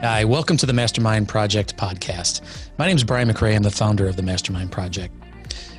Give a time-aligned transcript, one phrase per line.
[0.00, 2.40] Hi, welcome to the Mastermind Project podcast.
[2.78, 3.56] My name is Brian McRae.
[3.56, 5.12] I'm the founder of the Mastermind Project.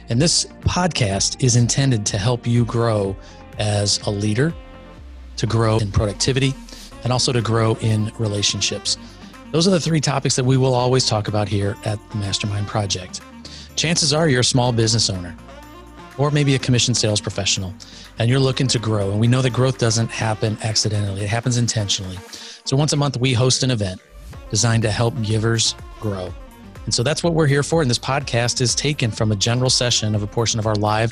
[0.09, 3.15] And this podcast is intended to help you grow
[3.59, 4.53] as a leader,
[5.37, 6.53] to grow in productivity,
[7.05, 8.97] and also to grow in relationships.
[9.53, 12.67] Those are the three topics that we will always talk about here at the Mastermind
[12.67, 13.21] Project.
[13.77, 15.33] Chances are you're a small business owner
[16.17, 17.73] or maybe a commission sales professional
[18.17, 19.11] and you're looking to grow.
[19.11, 22.17] And we know that growth doesn't happen accidentally, it happens intentionally.
[22.65, 24.01] So once a month, we host an event
[24.49, 26.33] designed to help givers grow.
[26.85, 27.81] And so that's what we're here for.
[27.81, 31.11] And this podcast is taken from a general session of a portion of our live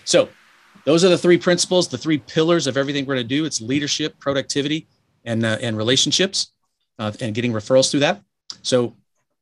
[0.05, 0.29] So,
[0.85, 3.45] those are the three principles, the three pillars of everything we're going to do.
[3.45, 4.87] It's leadership, productivity,
[5.25, 6.51] and uh, and relationships,
[6.99, 8.21] uh, and getting referrals through that.
[8.61, 8.95] So,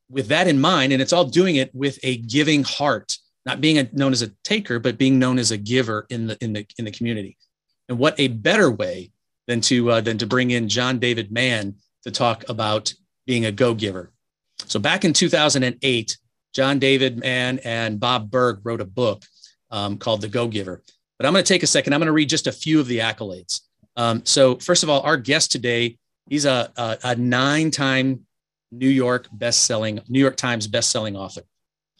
[0.08, 3.78] with that in mind, and it's all doing it with a giving heart, not being
[3.78, 6.66] a, known as a taker, but being known as a giver in the in the
[6.78, 7.36] in the community.
[7.88, 9.10] And what a better way
[9.48, 11.74] than to uh, than to bring in John David Mann
[12.04, 12.92] to talk about
[13.26, 14.10] being a go giver.
[14.66, 16.18] So back in 2008,
[16.52, 19.24] John David Mann and Bob Burg wrote a book
[19.72, 20.82] um, called The Go Giver.
[21.18, 21.92] But I'm going to take a second.
[21.92, 23.62] I'm going to read just a few of the accolades.
[23.96, 28.26] Um, so, first of all, our guest today, he's a, a, a nine time
[28.70, 31.42] New York best-selling, New York Times best-selling author.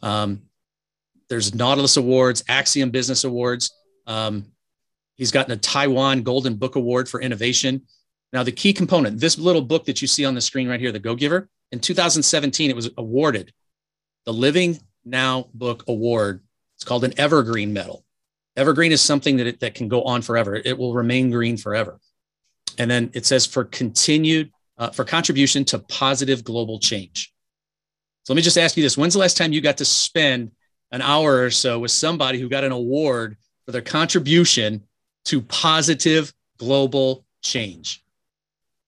[0.02, 0.42] Um,
[1.28, 3.74] there's Nautilus Awards, Axiom Business Awards.
[4.06, 4.46] Um,
[5.16, 7.82] he's gotten a Taiwan Golden Book Award for innovation.
[8.32, 10.92] Now, the key component, this little book that you see on the screen right here,
[10.92, 13.52] The Go Giver, in 2017, it was awarded
[14.24, 16.41] the Living Now Book Award
[16.82, 18.04] it's called an evergreen medal.
[18.56, 20.56] Evergreen is something that, it, that can go on forever.
[20.56, 22.00] It will remain green forever.
[22.76, 27.32] And then it says for continued, uh, for contribution to positive global change.
[28.24, 28.98] So let me just ask you this.
[28.98, 30.50] When's the last time you got to spend
[30.90, 34.82] an hour or so with somebody who got an award for their contribution
[35.26, 38.02] to positive global change?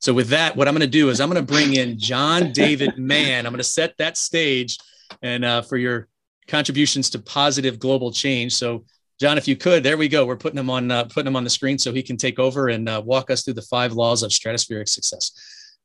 [0.00, 2.50] So with that, what I'm going to do is I'm going to bring in John
[2.50, 3.46] David Mann.
[3.46, 4.78] I'm going to set that stage
[5.22, 6.08] and uh, for your
[6.48, 8.54] contributions to positive global change.
[8.54, 8.84] So,
[9.20, 10.26] John, if you could, there we go.
[10.26, 12.68] We're putting him on uh, putting him on the screen so he can take over
[12.68, 15.32] and uh, walk us through the five laws of stratospheric success.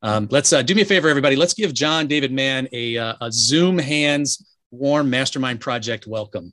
[0.02, 1.36] Um, let's uh, do me a favor, everybody.
[1.36, 6.52] Let's give John David Mann a, uh, a Zoom hands warm mastermind project welcome.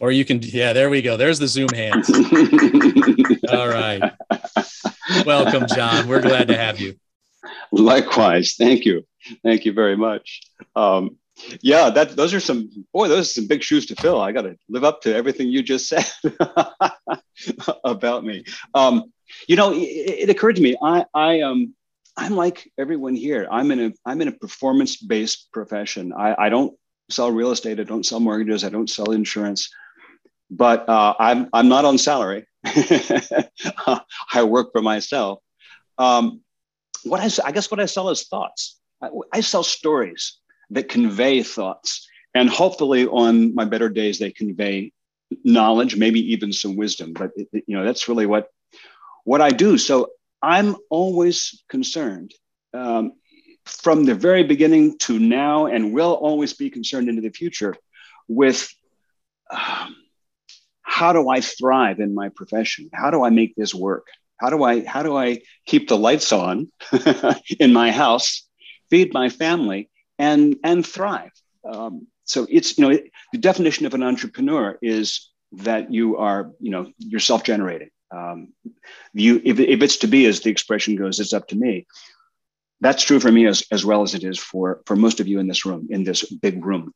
[0.00, 1.16] Or you can, yeah, there we go.
[1.16, 2.10] There's the Zoom hands.
[3.52, 4.12] All right.
[5.24, 6.08] Welcome, John.
[6.08, 6.96] We're glad to have you.
[7.70, 8.54] Likewise.
[8.58, 9.06] Thank you.
[9.44, 10.40] Thank you very much.
[10.74, 11.18] Um,
[11.60, 14.20] yeah, that those are some boy, those are some big shoes to fill.
[14.20, 16.06] I got to live up to everything you just said
[17.84, 18.44] about me.
[18.74, 19.12] Um,
[19.48, 20.76] you know, it, it, occurred to me.
[20.82, 21.74] I, I, um,
[22.16, 23.48] I'm like everyone here.
[23.50, 26.12] I'm in a, I'm in a performance-based profession.
[26.12, 26.76] I, I don't
[27.10, 27.80] sell real estate.
[27.80, 28.64] I don't sell mortgages.
[28.64, 29.70] I don't sell insurance.
[30.50, 32.46] But uh, I'm, I'm not on salary.
[32.64, 35.38] I work for myself.
[35.96, 36.42] Um,
[37.04, 38.78] what I, I guess what I sell is thoughts.
[39.00, 40.38] I, I sell stories
[40.72, 42.08] that convey thoughts.
[42.34, 44.92] And hopefully, on my better days, they convey
[45.44, 47.12] knowledge, maybe even some wisdom.
[47.12, 48.48] But you know, that's really what
[49.24, 49.78] what I do.
[49.78, 50.08] So
[50.42, 52.32] I'm always concerned
[52.74, 53.12] um,
[53.64, 57.74] from the very beginning to now, and will always be concerned into the future
[58.28, 58.68] with.
[59.50, 59.96] Um,
[60.84, 62.90] how do I thrive in my profession?
[62.92, 64.06] How do I make this work?
[64.38, 66.70] How do I how do I keep the lights on
[67.60, 68.46] in my house,
[68.90, 69.88] feed my family,
[70.22, 71.32] and and thrive.
[71.68, 76.52] Um, so it's you know it, the definition of an entrepreneur is that you are
[76.60, 77.90] you know you're self-generating.
[78.14, 78.52] Um,
[79.12, 81.86] you if, if it's to be as the expression goes, it's up to me.
[82.80, 85.40] That's true for me as, as well as it is for for most of you
[85.40, 86.94] in this room in this big room.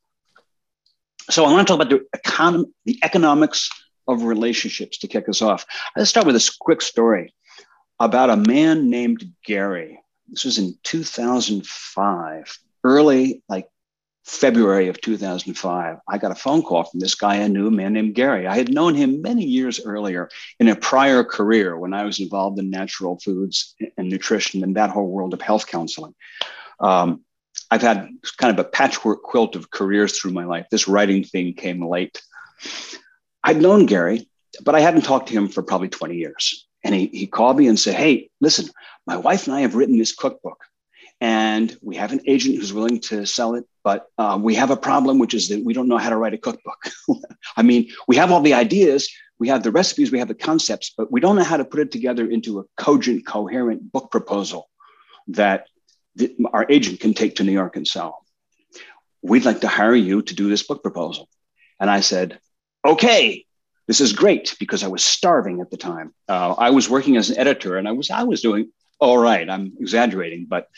[1.28, 3.68] So I want to talk about the econ- the economics
[4.06, 5.66] of relationships to kick us off.
[5.96, 7.34] Let's start with this quick story
[7.98, 9.98] about a man named Gary.
[10.28, 13.68] This was in 2005 early, like
[14.24, 17.92] February of 2005, I got a phone call from this guy I knew, a man
[17.92, 18.46] named Gary.
[18.46, 20.30] I had known him many years earlier
[20.60, 24.90] in a prior career when I was involved in natural foods and nutrition and that
[24.90, 26.14] whole world of health counseling.
[26.80, 27.22] Um,
[27.70, 30.66] I've had kind of a patchwork quilt of careers through my life.
[30.70, 32.22] This writing thing came late.
[33.42, 34.28] I'd known Gary,
[34.64, 36.66] but I hadn't talked to him for probably 20 years.
[36.84, 38.68] And he, he called me and said, Hey, listen,
[39.06, 40.58] my wife and I have written this cookbook
[41.20, 44.76] and we have an agent who's willing to sell it, but uh, we have a
[44.76, 46.90] problem, which is that we don't know how to write a cookbook.
[47.56, 49.08] I mean, we have all the ideas,
[49.38, 51.80] we have the recipes, we have the concepts, but we don't know how to put
[51.80, 54.68] it together into a cogent, coherent book proposal
[55.28, 55.66] that
[56.18, 58.24] th- our agent can take to New York and sell.
[59.22, 61.28] We'd like to hire you to do this book proposal.
[61.80, 62.38] And I said,
[62.84, 63.44] okay,
[63.86, 66.14] this is great because I was starving at the time.
[66.28, 69.48] Uh, I was working as an editor and I was, I was doing all right.
[69.48, 70.68] I'm exaggerating, but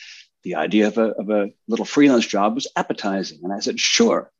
[0.48, 3.40] the idea of a, of a little freelance job was appetizing.
[3.42, 4.30] And I said, sure.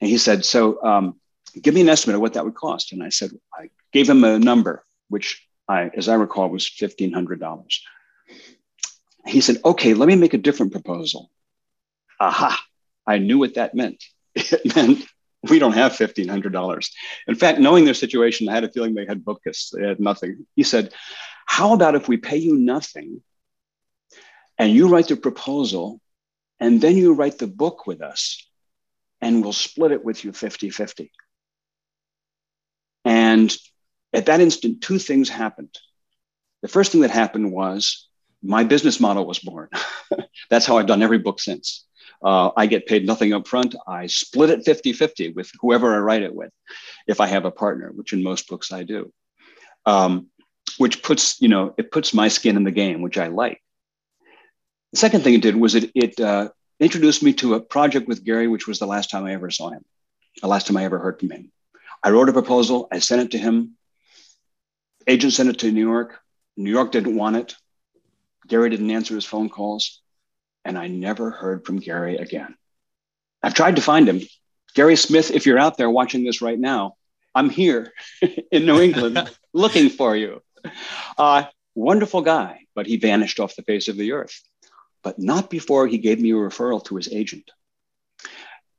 [0.00, 1.20] And he said, so um,
[1.60, 2.92] give me an estimate of what that would cost.
[2.92, 7.80] And I said, I gave him a number, which I, as I recall, was $1,500.
[9.26, 11.30] He said, okay, let me make a different proposal.
[12.18, 12.58] Aha,
[13.06, 14.02] I knew what that meant.
[14.34, 15.04] It meant
[15.50, 16.90] we don't have $1,500.
[17.26, 19.70] In fact, knowing their situation, I had a feeling they had bookus.
[19.70, 20.46] They had nothing.
[20.56, 20.94] He said,
[21.44, 23.22] how about if we pay you nothing
[24.58, 26.00] and you write the proposal
[26.60, 28.44] and then you write the book with us
[29.20, 31.12] and we'll split it with you 50 50.
[33.04, 33.56] And
[34.12, 35.74] at that instant, two things happened.
[36.62, 38.08] The first thing that happened was
[38.42, 39.68] my business model was born.
[40.50, 41.84] That's how I've done every book since.
[42.22, 43.76] Uh, I get paid nothing up front.
[43.86, 46.50] I split it 50 50 with whoever I write it with,
[47.06, 49.12] if I have a partner, which in most books I do.
[49.86, 50.28] Um,
[50.78, 53.62] which puts, you know, it puts my skin in the game, which I like.
[54.92, 56.48] The second thing it did was it, it uh,
[56.80, 59.70] introduced me to a project with Gary, which was the last time I ever saw
[59.70, 59.84] him,
[60.40, 61.52] the last time I ever heard from him.
[62.02, 63.76] I wrote a proposal, I sent it to him.
[65.06, 66.18] Agent sent it to New York.
[66.56, 67.54] New York didn't want it.
[68.46, 70.00] Gary didn't answer his phone calls.
[70.64, 72.54] And I never heard from Gary again.
[73.42, 74.20] I've tried to find him.
[74.74, 76.94] Gary Smith, if you're out there watching this right now,
[77.34, 77.92] I'm here
[78.50, 80.42] in New England looking for you.
[81.16, 81.44] Uh,
[81.74, 84.40] wonderful guy, but he vanished off the face of the earth
[85.02, 87.50] but not before he gave me a referral to his agent,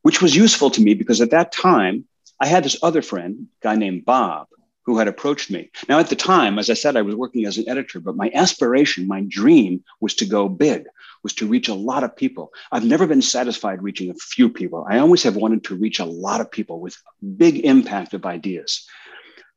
[0.01, 2.05] which was useful to me because at that time,
[2.39, 4.47] I had this other friend, guy named Bob,
[4.83, 5.69] who had approached me.
[5.87, 8.31] Now, at the time, as I said, I was working as an editor, but my
[8.33, 10.85] aspiration, my dream was to go big,
[11.21, 12.51] was to reach a lot of people.
[12.71, 14.87] I've never been satisfied reaching a few people.
[14.89, 16.97] I always have wanted to reach a lot of people with
[17.37, 18.87] big impact of ideas.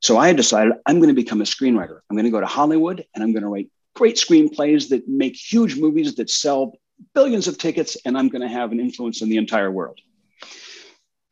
[0.01, 2.01] So I had decided I'm going to become a screenwriter.
[2.11, 5.37] I'm going to go to Hollywood and I'm going to write great screenplays that make
[5.37, 6.73] huge movies that sell
[7.15, 9.99] billions of tickets, and I'm going to have an influence in the entire world.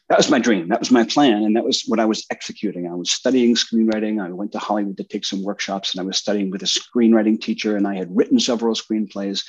[0.09, 0.69] That was my dream.
[0.69, 1.45] That was my plan.
[1.45, 2.89] And that was what I was executing.
[2.89, 4.21] I was studying screenwriting.
[4.21, 7.41] I went to Hollywood to take some workshops, and I was studying with a screenwriting
[7.41, 9.45] teacher, and I had written several screenplays.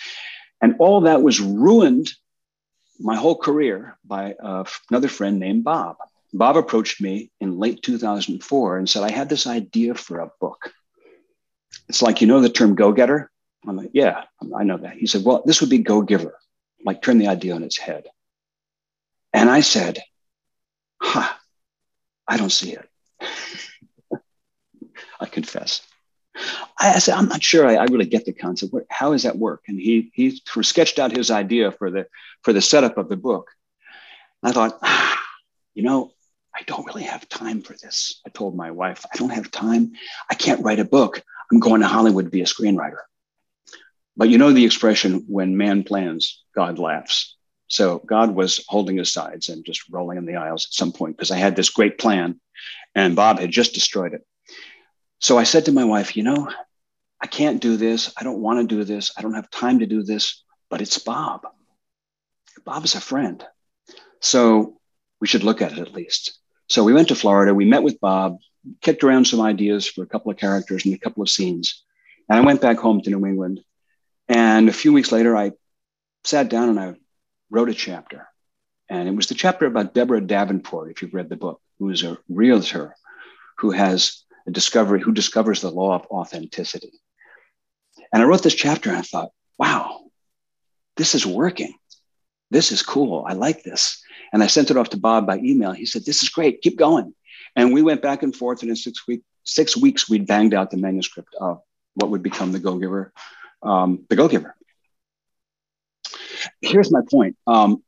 [0.62, 2.12] And all that was ruined
[3.00, 5.98] my whole career by uh, another friend named Bob.
[6.34, 10.72] Bob approached me in late 2004 and said, I had this idea for a book.
[11.89, 13.31] It's like, you know, the term go getter?
[13.68, 14.23] I'm like, yeah,
[14.56, 14.97] I know that.
[14.97, 16.35] He said, well, this would be go giver,
[16.85, 18.06] like turn the idea on its head.
[19.33, 20.00] And I said,
[21.01, 21.31] huh,
[22.27, 22.89] I don't see it.
[25.19, 25.81] I confess.
[26.35, 28.74] I, I, said, I'm not sure I, I really get the concept.
[28.89, 29.63] How does that work?
[29.67, 32.07] And he, he sketched out his idea for the,
[32.41, 33.51] for the setup of the book.
[34.44, 35.21] I thought, ah,
[35.74, 36.12] you know,
[36.53, 38.19] I don't really have time for this.
[38.25, 39.94] I told my wife, I don't have time.
[40.29, 41.24] I can't write a book.
[41.51, 43.00] I'm going to Hollywood to be a screenwriter.
[44.15, 47.36] But you know the expression, when man plans, God laughs.
[47.68, 51.15] So God was holding his sides and just rolling in the aisles at some point
[51.15, 52.39] because I had this great plan
[52.96, 54.25] and Bob had just destroyed it.
[55.20, 56.50] So I said to my wife, you know,
[57.22, 58.13] I can't do this.
[58.17, 59.12] I don't want to do this.
[59.17, 61.48] I don't have time to do this, but it's Bob.
[62.65, 63.46] Bob is a friend.
[64.20, 64.77] So
[65.22, 66.39] we should look at it at least.
[66.67, 67.53] So we went to Florida.
[67.53, 68.39] We met with Bob
[68.82, 71.84] kicked around some ideas for a couple of characters and a couple of scenes.
[72.30, 73.62] And I went back home to New England.
[74.27, 75.51] And a few weeks later, I
[76.24, 76.96] sat down and I
[77.50, 78.27] wrote a chapter.
[78.89, 82.03] And it was the chapter about Deborah Davenport, if you've read the book, who is
[82.03, 82.96] a realtor
[83.62, 87.00] who has a discovery, who discovers the law of authenticity.
[88.12, 90.01] And I wrote this chapter and I thought, wow,
[90.98, 91.75] this is working.
[92.50, 93.24] This is cool.
[93.27, 94.01] I like this.
[94.34, 95.72] And I sent it off to Bob by email.
[95.72, 96.62] He said, This is great.
[96.62, 97.13] Keep going.
[97.55, 100.72] And we went back and forth, and in six, week, six weeks, we'd banged out
[100.72, 101.62] the manuscript of
[101.96, 103.13] what would become the Go Giver,
[103.62, 104.55] um, the Go Giver.
[106.62, 107.36] Here's my point.
[107.48, 107.84] Um,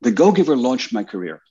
[0.00, 1.42] the Go Giver launched my career.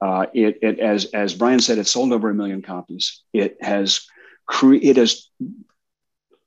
[0.00, 3.22] Uh, it, it, as, as Brian said, it sold over a million copies.
[3.32, 4.06] It has,
[4.46, 5.28] cre- it has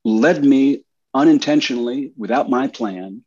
[0.05, 3.23] led me unintentionally, without my plan,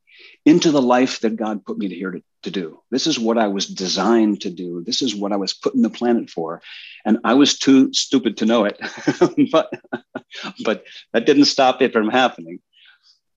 [0.46, 2.80] into the life that God put me here to, to do.
[2.90, 4.82] This is what I was designed to do.
[4.84, 6.62] This is what I was put in the planet for.
[7.04, 8.78] And I was too stupid to know it.
[9.52, 9.70] but,
[10.64, 12.60] but that didn't stop it from happening.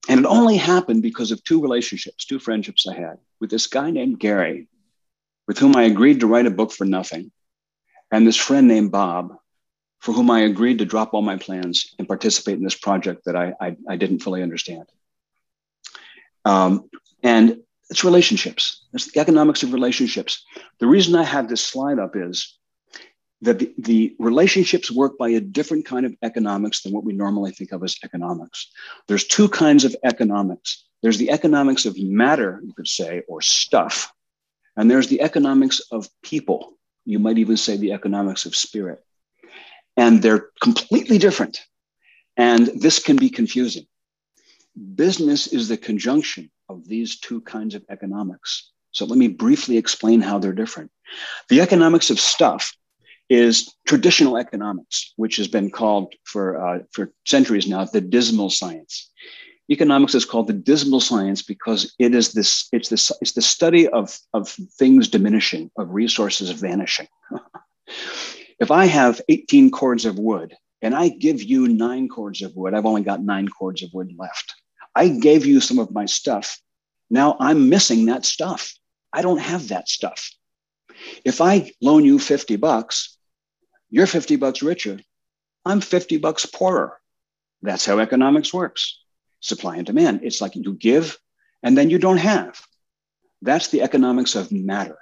[0.09, 3.89] And it only happened because of two relationships, two friendships I had with this guy
[3.91, 4.67] named Gary,
[5.47, 7.31] with whom I agreed to write a book for nothing,
[8.11, 9.35] and this friend named Bob,
[10.01, 13.37] for whom I agreed to drop all my plans and participate in this project that
[13.37, 14.83] I, I, I didn't fully understand.
[16.43, 16.89] Um,
[17.23, 20.43] and it's relationships, it's the economics of relationships.
[20.79, 22.57] The reason I have this slide up is
[23.41, 27.51] that the, the, relationships work by a different kind of economics than what we normally
[27.51, 28.71] think of as economics.
[29.07, 30.85] There's two kinds of economics.
[31.01, 34.13] There's the economics of matter, you could say, or stuff.
[34.77, 36.77] And there's the economics of people.
[37.05, 39.03] You might even say the economics of spirit.
[39.97, 41.59] And they're completely different.
[42.37, 43.85] And this can be confusing.
[44.95, 48.71] Business is the conjunction of these two kinds of economics.
[48.91, 50.91] So let me briefly explain how they're different.
[51.49, 52.75] The economics of stuff
[53.29, 59.09] is traditional economics, which has been called for, uh, for centuries now the dismal science.
[59.71, 63.87] Economics is called the dismal science because it is this, it's this, it's the study
[63.87, 67.07] of, of things diminishing, of resources vanishing.
[68.59, 72.73] if I have 18 cords of wood and I give you nine cords of wood,
[72.73, 74.53] I've only got nine cords of wood left.
[74.95, 76.59] I gave you some of my stuff.
[77.09, 78.73] Now I'm missing that stuff.
[79.11, 80.31] I don't have that stuff.
[81.25, 83.17] If I loan you 50 bucks,
[83.89, 84.99] you're 50 bucks richer.
[85.65, 86.99] I'm 50 bucks poorer.
[87.61, 88.99] That's how economics works
[89.43, 90.21] supply and demand.
[90.23, 91.19] It's like you give
[91.61, 92.59] and then you don't have.
[93.41, 94.97] That's the economics of matter.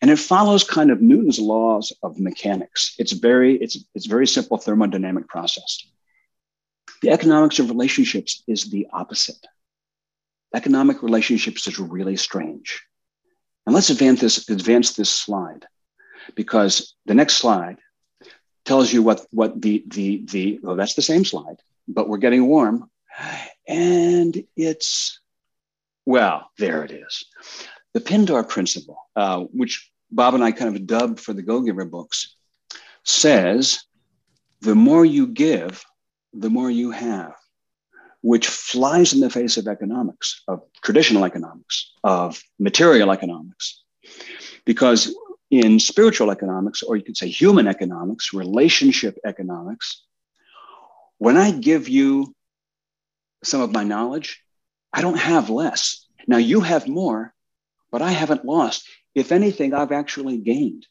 [0.00, 2.94] And it follows kind of Newton's laws of mechanics.
[2.98, 5.86] It's very, it's, it's very simple thermodynamic process.
[7.02, 9.46] The economics of relationships is the opposite.
[10.54, 12.82] Economic relationships is really strange.
[13.66, 15.66] And let's advance this, advance this slide
[16.34, 17.78] because the next slide
[18.64, 21.56] tells you what, what the, the, the, well, that's the same slide,
[21.88, 22.90] but we're getting warm.
[23.66, 25.20] And it's,
[26.04, 27.24] well, there it is.
[27.94, 31.84] The Pindar principle, uh, which Bob and I kind of dubbed for the Go Giver
[31.84, 32.34] books,
[33.04, 33.84] says
[34.60, 35.84] the more you give,
[36.32, 37.34] the more you have,
[38.22, 43.82] which flies in the face of economics, of traditional economics, of material economics.
[44.64, 45.14] Because
[45.50, 50.04] in spiritual economics, or you could say human economics, relationship economics,
[51.18, 52.34] when I give you
[53.42, 54.42] some of my knowledge,
[54.92, 56.06] I don't have less.
[56.26, 57.34] Now you have more,
[57.90, 58.88] but I haven't lost.
[59.14, 60.86] If anything, I've actually gained.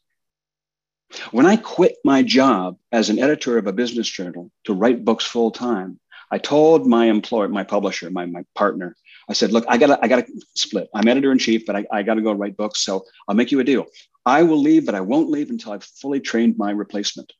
[1.32, 5.24] When I quit my job as an editor of a business journal to write books
[5.24, 5.98] full time,
[6.30, 8.96] I told my employer, my publisher, my, my partner,
[9.28, 10.88] I said, look, I gotta, I gotta split.
[10.94, 12.80] I'm editor in chief, but I, I gotta go write books.
[12.80, 13.86] So I'll make you a deal.
[14.24, 17.32] I will leave, but I won't leave until I've fully trained my replacement.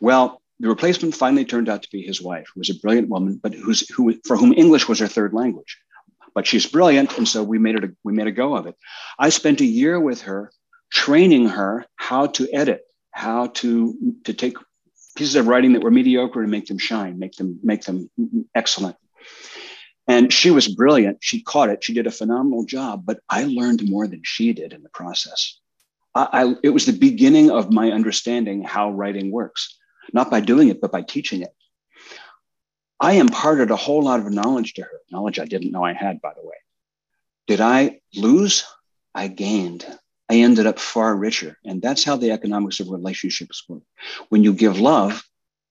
[0.00, 3.40] Well, the replacement finally turned out to be his wife, who was a brilliant woman,
[3.42, 5.78] but who's, who, for whom English was her third language.
[6.34, 7.84] But she's brilliant, and so we made it.
[7.84, 8.76] A, we made a go of it.
[9.18, 10.52] I spent a year with her,
[10.90, 14.56] training her how to edit, how to to take
[15.16, 18.10] pieces of writing that were mediocre and make them shine, make them make them
[18.54, 18.96] excellent.
[20.06, 21.18] And she was brilliant.
[21.20, 21.84] She caught it.
[21.84, 23.04] She did a phenomenal job.
[23.04, 25.58] But I learned more than she did in the process.
[26.14, 29.78] I, I, it was the beginning of my understanding how writing works
[30.12, 31.54] not by doing it, but by teaching it.
[33.00, 36.20] I imparted a whole lot of knowledge to her, knowledge I didn't know I had,
[36.20, 36.56] by the way.
[37.46, 38.64] Did I lose?
[39.14, 39.86] I gained.
[40.30, 41.56] I ended up far richer.
[41.64, 43.82] And that's how the economics of relationships work.
[44.28, 45.22] When you give love,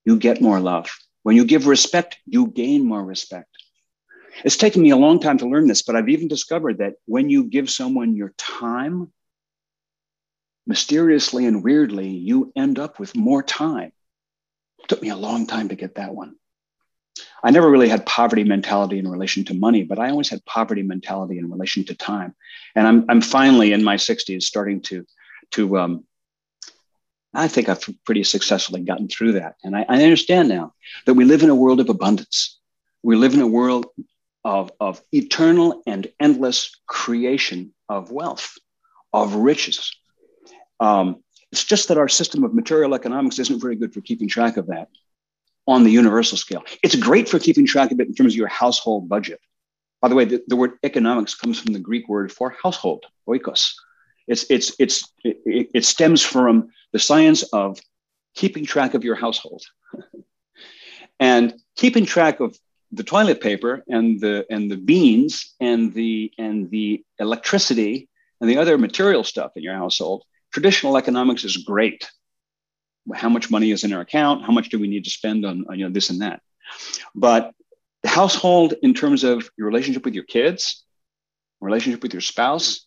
[0.05, 0.89] you get more love.
[1.23, 3.49] When you give respect, you gain more respect.
[4.43, 7.29] It's taken me a long time to learn this, but I've even discovered that when
[7.29, 9.11] you give someone your time,
[10.65, 13.91] mysteriously and weirdly, you end up with more time
[14.87, 16.35] took me a long time to get that one.
[17.43, 20.81] I never really had poverty mentality in relation to money, but I always had poverty
[20.81, 22.35] mentality in relation to time.
[22.75, 25.05] And I'm, I'm finally in my 60s starting to,
[25.51, 26.03] to um,
[27.33, 29.55] I think I've pretty successfully gotten through that.
[29.63, 30.73] And I, I understand now
[31.05, 32.59] that we live in a world of abundance.
[33.03, 33.85] We live in a world
[34.43, 38.57] of, of eternal and endless creation of wealth,
[39.13, 39.95] of riches.
[40.79, 44.57] Um, it's just that our system of material economics isn't very good for keeping track
[44.57, 44.89] of that
[45.67, 46.63] on the universal scale.
[46.83, 49.39] It's great for keeping track of it in terms of your household budget.
[50.01, 53.73] By the way, the, the word economics comes from the Greek word for household, oikos.
[54.27, 57.79] It's, it's, it's, it, it stems from the science of
[58.35, 59.63] keeping track of your household.
[61.19, 62.57] and keeping track of
[62.91, 68.07] the toilet paper and the and the beans and the and the electricity
[68.39, 72.09] and the other material stuff in your household traditional economics is great.
[73.13, 74.43] How much money is in our account?
[74.45, 76.41] How much do we need to spend on, you know, this and that?
[77.15, 77.53] But
[78.03, 80.83] The household, in terms of your relationship with your kids,
[81.59, 82.85] relationship with your spouse,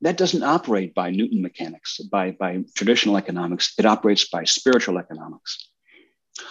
[0.00, 3.74] that doesn't operate by Newton mechanics, by, by traditional economics.
[3.78, 5.67] It operates by spiritual economics.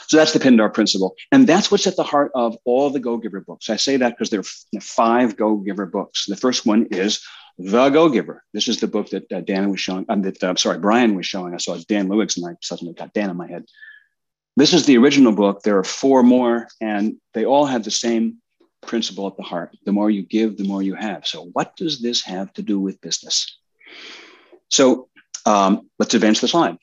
[0.07, 1.15] So that's the Pindar principle.
[1.31, 3.69] And that's what's at the heart of all the Go Giver books.
[3.69, 6.25] I say that because there are five Go Giver books.
[6.25, 7.23] The first one is
[7.57, 8.43] The Go Giver.
[8.53, 11.25] This is the book that uh, Dan was showing, um, that, uh, sorry, Brian was
[11.25, 13.65] showing I saw it's Dan Lewis, and I suddenly got Dan in my head.
[14.55, 15.61] This is the original book.
[15.61, 18.37] There are four more, and they all have the same
[18.81, 19.75] principle at the heart.
[19.85, 21.27] The more you give, the more you have.
[21.27, 23.57] So, what does this have to do with business?
[24.69, 25.09] So,
[25.45, 26.77] um, let's advance the slide.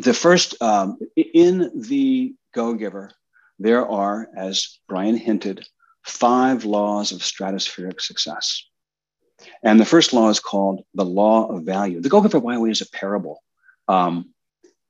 [0.00, 3.10] The first, um, in the Go Giver,
[3.58, 5.66] there are, as Brian hinted,
[6.06, 8.64] five laws of stratospheric success.
[9.62, 12.00] And the first law is called the law of value.
[12.00, 13.42] The Go Giver, way, is a parable.
[13.88, 14.30] Um,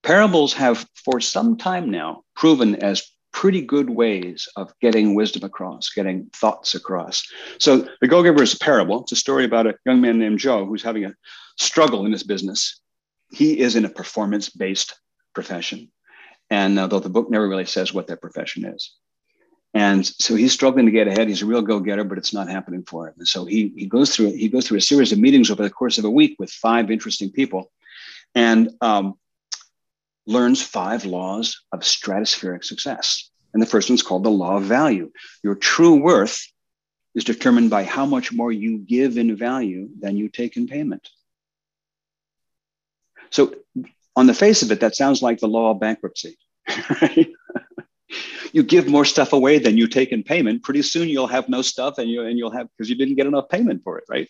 [0.05, 3.03] parables have, for some time now, proven as
[3.33, 7.27] pretty good ways of getting wisdom across, getting thoughts across.
[7.59, 9.03] So the Go Giver is a parable.
[9.03, 11.15] It's a story about a young man named Joe who's having a
[11.59, 12.81] struggle in his business.
[13.33, 15.00] He is in a performance based
[15.35, 15.91] profession.
[16.51, 18.93] And though the book never really says what that profession is.
[19.73, 21.29] And so he's struggling to get ahead.
[21.29, 23.15] He's a real go-getter, but it's not happening for him.
[23.19, 25.71] And so he, he goes through he goes through a series of meetings over the
[25.71, 27.71] course of a week with five interesting people,
[28.35, 29.15] and um,
[30.27, 33.31] learns five laws of stratospheric success.
[33.53, 35.11] And the first one's called the law of value.
[35.43, 36.47] Your true worth
[37.15, 41.09] is determined by how much more you give in value than you take in payment.
[43.31, 43.55] So,
[44.17, 46.37] on the face of it, that sounds like the law of bankruptcy.
[47.01, 47.31] Right?
[48.53, 50.63] you give more stuff away than you take in payment.
[50.63, 53.27] Pretty soon, you'll have no stuff, and you and you'll have because you didn't get
[53.27, 54.29] enough payment for it, right?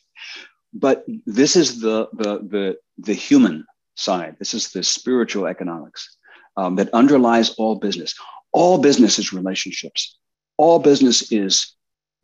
[0.72, 3.64] But this is the the the the human
[3.96, 4.36] side.
[4.38, 6.16] This is the spiritual economics
[6.56, 8.14] um, that underlies all business.
[8.52, 10.18] All business is relationships.
[10.56, 11.74] All business is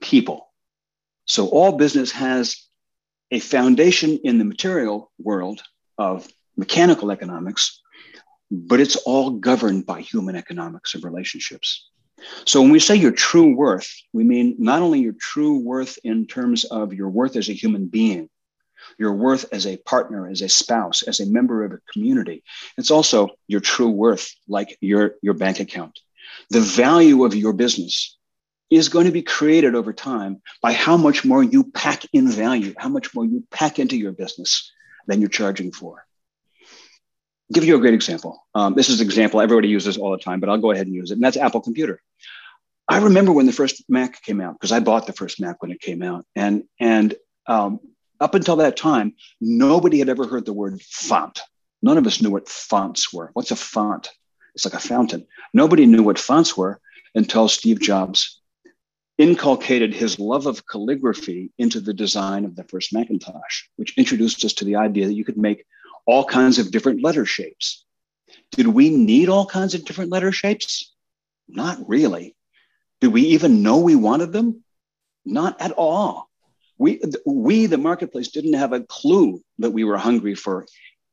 [0.00, 0.52] people.
[1.24, 2.66] So all business has
[3.30, 5.62] a foundation in the material world
[5.98, 7.80] of mechanical economics,
[8.50, 11.88] but it's all governed by human economics of relationships.
[12.44, 16.26] So when we say your true worth, we mean not only your true worth in
[16.26, 18.30] terms of your worth as a human being,
[18.98, 22.42] your worth as a partner, as a spouse, as a member of a community.
[22.78, 25.98] It's also your true worth, like your, your bank account.
[26.50, 28.16] The value of your business
[28.70, 32.74] is going to be created over time by how much more you pack in value,
[32.76, 34.72] how much more you pack into your business
[35.06, 36.05] than you're charging for.
[37.52, 38.44] Give you a great example.
[38.54, 40.94] Um, this is an example everybody uses all the time, but I'll go ahead and
[40.94, 42.00] use it, and that's Apple Computer.
[42.88, 45.70] I remember when the first Mac came out because I bought the first Mac when
[45.70, 47.14] it came out, and and
[47.46, 47.80] um,
[48.20, 51.40] up until that time, nobody had ever heard the word font.
[51.82, 53.30] None of us knew what fonts were.
[53.34, 54.10] What's a font?
[54.54, 55.26] It's like a fountain.
[55.52, 56.80] Nobody knew what fonts were
[57.14, 58.40] until Steve Jobs
[59.18, 64.52] inculcated his love of calligraphy into the design of the first Macintosh, which introduced us
[64.54, 65.64] to the idea that you could make
[66.06, 67.84] all kinds of different letter shapes.
[68.52, 70.92] Did we need all kinds of different letter shapes?
[71.48, 72.34] Not really.
[73.00, 74.62] Did we even know we wanted them?
[75.24, 76.26] Not at all
[76.78, 80.66] we we the marketplace didn't have a clue that we were hungry for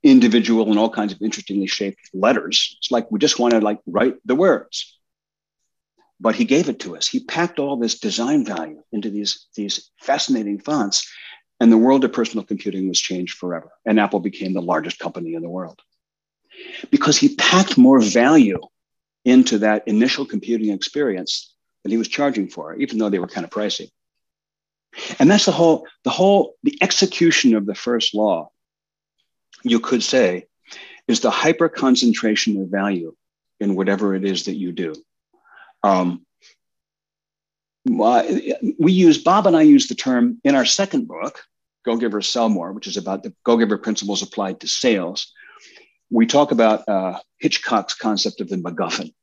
[0.04, 3.80] individual and all kinds of interestingly shaped letters it's like we just want to like
[3.86, 4.98] write the words
[6.20, 9.90] but he gave it to us he packed all this design value into these these
[10.02, 11.10] fascinating fonts
[11.60, 15.34] and the world of personal computing was changed forever and apple became the largest company
[15.34, 15.82] in the world
[16.92, 18.60] because he packed more value
[19.26, 23.46] into that initial computing experience than he was charging for even though they were kind
[23.46, 23.90] of pricey
[25.20, 28.52] and that's the whole, the whole, the execution of the first law,
[29.64, 30.48] you could say,
[31.08, 33.16] is the hyper concentration of value
[33.60, 34.96] in whatever it is that you do.
[35.84, 36.26] Um,
[37.86, 41.44] we use, Bob and I use the term in our second book,
[41.84, 45.32] Go Giver Sell More, which is about the Go Giver principles applied to sales.
[46.10, 49.14] We talk about uh, Hitchcock's concept of the MacGuffin.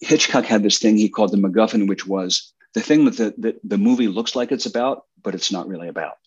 [0.00, 3.56] Hitchcock had this thing he called the MacGuffin, which was the thing that the, the,
[3.64, 6.18] the movie looks like it's about, but it's not really about.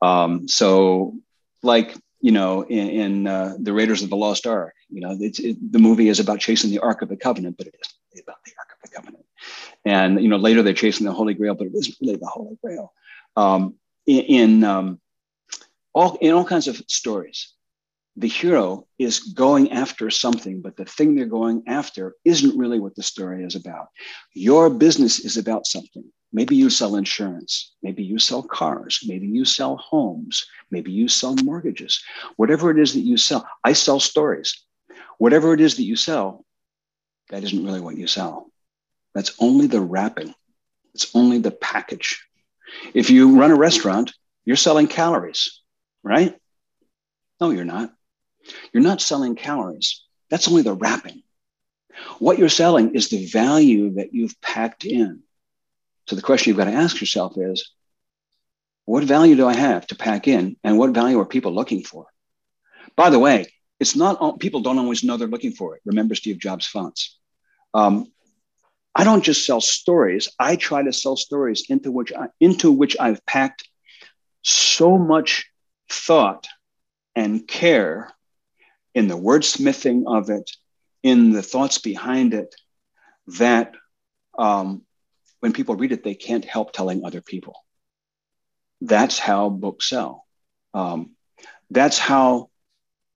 [0.00, 1.16] Um, so,
[1.62, 5.72] like, you know, in, in uh, the Raiders of the Lost Ark, you know, it,
[5.72, 7.74] the movie is about chasing the Ark of the Covenant, but it
[8.14, 8.65] isn't about the Ark.
[9.86, 12.58] And, you know, later they're chasing the Holy Grail, but it isn't really the Holy
[12.62, 12.92] Grail.
[13.36, 15.00] Um, in, in um,
[15.94, 17.52] all, in all kinds of stories,
[18.16, 22.96] the hero is going after something, but the thing they're going after isn't really what
[22.96, 23.88] the story is about.
[24.34, 26.04] Your business is about something.
[26.32, 27.74] Maybe you sell insurance.
[27.80, 29.04] Maybe you sell cars.
[29.06, 30.46] Maybe you sell homes.
[30.72, 32.02] Maybe you sell mortgages.
[32.36, 34.64] Whatever it is that you sell, I sell stories.
[35.18, 36.44] Whatever it is that you sell,
[37.30, 38.50] that isn't really what you sell.
[39.16, 40.34] That's only the wrapping.
[40.94, 42.22] It's only the package.
[42.92, 44.12] If you run a restaurant,
[44.44, 45.62] you're selling calories,
[46.02, 46.34] right?
[47.40, 47.94] No, you're not.
[48.74, 50.04] You're not selling calories.
[50.28, 51.22] That's only the wrapping.
[52.18, 55.22] What you're selling is the value that you've packed in.
[56.08, 57.72] So the question you've got to ask yourself is
[58.84, 60.58] what value do I have to pack in?
[60.62, 62.04] And what value are people looking for?
[62.96, 63.46] By the way,
[63.80, 65.80] it's not all, people don't always know they're looking for it.
[65.86, 67.18] Remember Steve Jobs' fonts.
[67.72, 68.12] Um,
[68.98, 70.30] I don't just sell stories.
[70.38, 73.68] I try to sell stories into which I, into which I've packed
[74.42, 75.50] so much
[75.90, 76.48] thought
[77.14, 78.10] and care
[78.94, 80.50] in the wordsmithing of it,
[81.02, 82.54] in the thoughts behind it,
[83.38, 83.74] that
[84.38, 84.82] um,
[85.40, 87.54] when people read it, they can't help telling other people.
[88.80, 90.24] That's how books sell.
[90.72, 91.10] Um,
[91.70, 92.48] that's how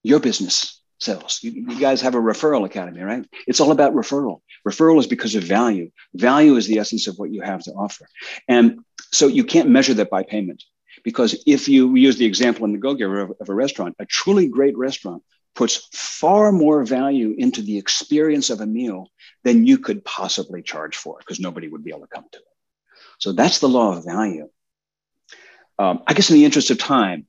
[0.03, 1.41] your business sells.
[1.43, 3.27] You, you, guys have a referral academy, right?
[3.47, 4.41] It's all about referral.
[4.67, 5.91] Referral is because of value.
[6.15, 8.07] Value is the essence of what you have to offer.
[8.49, 8.81] And
[9.13, 10.63] so you can't measure that by payment.
[11.03, 14.07] Because if you use the example in the Go Giver of, of a restaurant, a
[14.07, 15.23] truly great restaurant
[15.55, 19.11] puts far more value into the experience of a meal
[19.43, 22.45] than you could possibly charge for because nobody would be able to come to it.
[23.19, 24.49] So that's the law of value.
[25.79, 27.27] Um, I guess in the interest of time,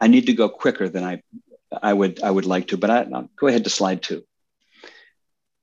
[0.00, 1.22] I need to go quicker than I,
[1.72, 4.24] I would I would like to, but I, I'll go ahead to slide two.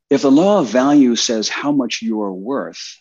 [0.10, 2.98] If the law of value says how much you are worth,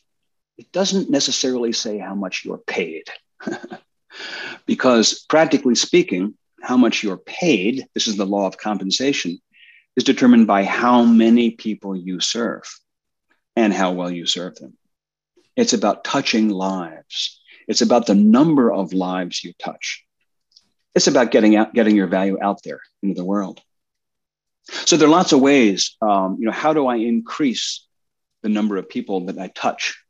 [0.58, 3.04] it doesn't necessarily say how much you're paid.
[4.66, 9.38] because practically speaking, how much you're paid, this is the law of compensation,
[9.96, 12.62] is determined by how many people you serve
[13.56, 14.76] and how well you serve them.
[15.56, 17.40] It's about touching lives.
[17.66, 20.04] It's about the number of lives you touch.
[20.94, 23.61] It's about getting out, getting your value out there into the world.
[24.64, 25.96] So there are lots of ways.
[26.03, 27.87] Um, you know, how do I increase
[28.42, 30.03] the number of people that I touch?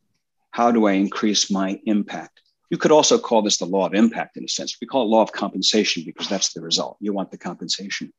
[0.51, 2.41] How do I increase my impact?
[2.71, 4.77] You could also call this the law of impact in a sense.
[4.81, 6.97] We call it law of compensation because that's the result.
[7.01, 8.13] You want the compensation.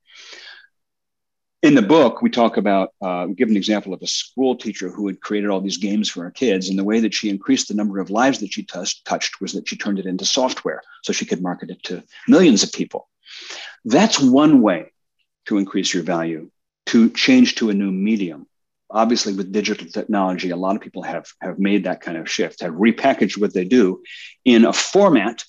[1.63, 4.89] In the book, we talk about, uh, we give an example of a school teacher
[4.89, 6.69] who had created all these games for her kids.
[6.69, 9.53] And the way that she increased the number of lives that she touched, touched was
[9.53, 13.07] that she turned it into software so she could market it to millions of people.
[13.85, 14.91] That's one way
[15.45, 16.49] to increase your value,
[16.87, 18.47] to change to a new medium
[18.93, 22.61] obviously with digital technology a lot of people have have made that kind of shift
[22.61, 24.01] have repackaged what they do
[24.43, 25.43] in a format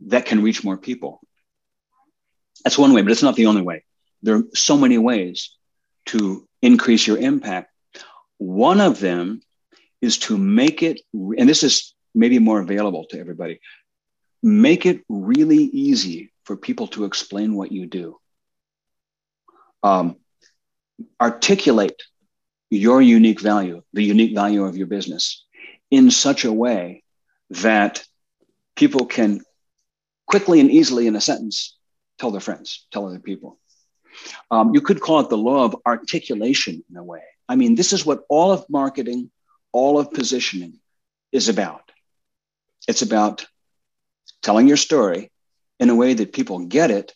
[0.00, 1.20] that can reach more people
[2.64, 3.84] that's one way but it's not the only way
[4.22, 5.56] there are so many ways
[6.06, 7.70] to increase your impact
[8.38, 9.40] one of them
[10.00, 13.60] is to make it and this is maybe more available to everybody
[14.42, 18.18] make it really easy for people to explain what you do
[19.82, 20.16] um,
[21.20, 22.00] articulate
[22.70, 25.44] your unique value, the unique value of your business
[25.90, 27.02] in such a way
[27.50, 28.02] that
[28.76, 29.42] people can
[30.26, 31.76] quickly and easily in a sentence
[32.18, 33.58] tell their friends, tell other people.
[34.50, 37.22] Um, you could call it the law of articulation in a way.
[37.48, 39.30] I mean, this is what all of marketing,
[39.72, 40.78] all of positioning
[41.32, 41.90] is about.
[42.88, 43.46] It's about
[44.42, 45.30] telling your story
[45.78, 47.14] in a way that people get it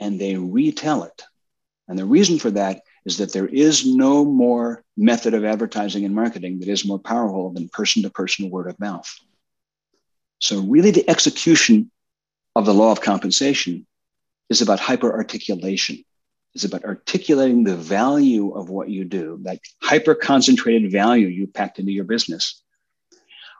[0.00, 1.22] and they retell it.
[1.88, 6.14] And the reason for that is that there is no more method of advertising and
[6.14, 9.08] marketing that is more powerful than person to person word of mouth.
[10.40, 11.90] So, really, the execution
[12.56, 13.86] of the law of compensation
[14.50, 15.18] is about hyper
[16.56, 21.78] It's about articulating the value of what you do, that hyper concentrated value you packed
[21.78, 22.62] into your business,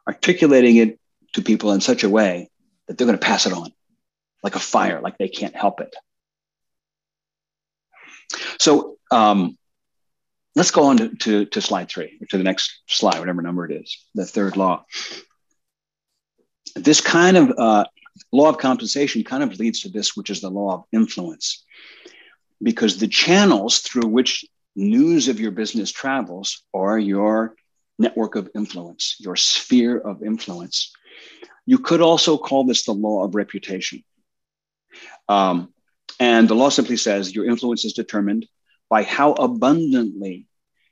[0.08, 0.98] articulating it
[1.34, 2.48] to people in such a way
[2.88, 3.70] that they're going to pass it on
[4.42, 5.94] like a fire, like they can't help it.
[8.58, 9.58] So um,
[10.54, 13.70] let's go on to, to, to slide three, or to the next slide, whatever number
[13.70, 14.86] it is, the third law.
[16.74, 17.84] This kind of uh,
[18.32, 21.62] law of compensation kind of leads to this, which is the law of influence.
[22.62, 27.54] Because the channels through which news of your business travels are your
[27.98, 30.92] network of influence, your sphere of influence.
[31.64, 34.04] You could also call this the law of reputation.
[35.28, 35.72] Um,
[36.20, 38.46] and the law simply says your influence is determined
[38.88, 40.46] by how abundantly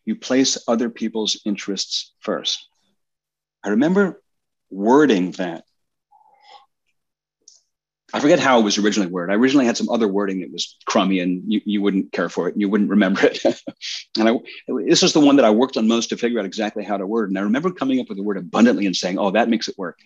[0.05, 2.67] you place other people's interests first.
[3.63, 4.23] I remember
[4.71, 5.65] wording that.
[8.15, 9.33] I forget how it was originally worded.
[9.33, 12.47] I originally had some other wording that was crummy and you, you wouldn't care for
[12.47, 13.45] it and you wouldn't remember it.
[14.17, 14.39] and I,
[14.87, 17.09] this is the one that I worked on most to figure out exactly how to
[17.09, 17.31] word.
[17.31, 19.77] And I remember coming up with the word abundantly and saying, oh, that makes it
[19.77, 19.99] work.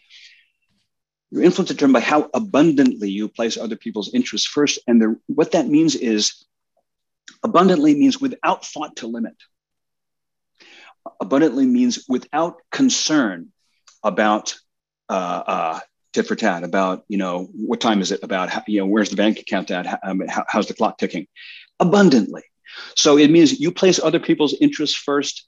[1.30, 4.78] Your influence is determined by how abundantly you place other people's interests first.
[4.86, 6.46] And the, what that means is
[7.42, 9.36] abundantly means without thought to limit.
[11.20, 13.52] abundantly means without concern
[14.02, 14.54] about
[15.10, 15.80] uh, uh,
[16.18, 19.10] tit for tat, about you know what time is it, about how, you know where's
[19.10, 21.26] the bank account at, um, how, how's the clock ticking,
[21.78, 22.42] abundantly.
[22.96, 25.46] So it means you place other people's interests first.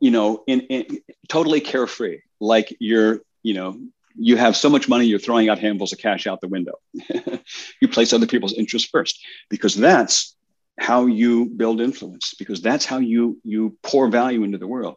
[0.00, 3.80] You know, in, in totally carefree, like you're you know
[4.16, 6.74] you have so much money you're throwing out handfuls of cash out the window.
[7.80, 10.36] you place other people's interests first because that's
[10.78, 14.96] how you build influence because that's how you you pour value into the world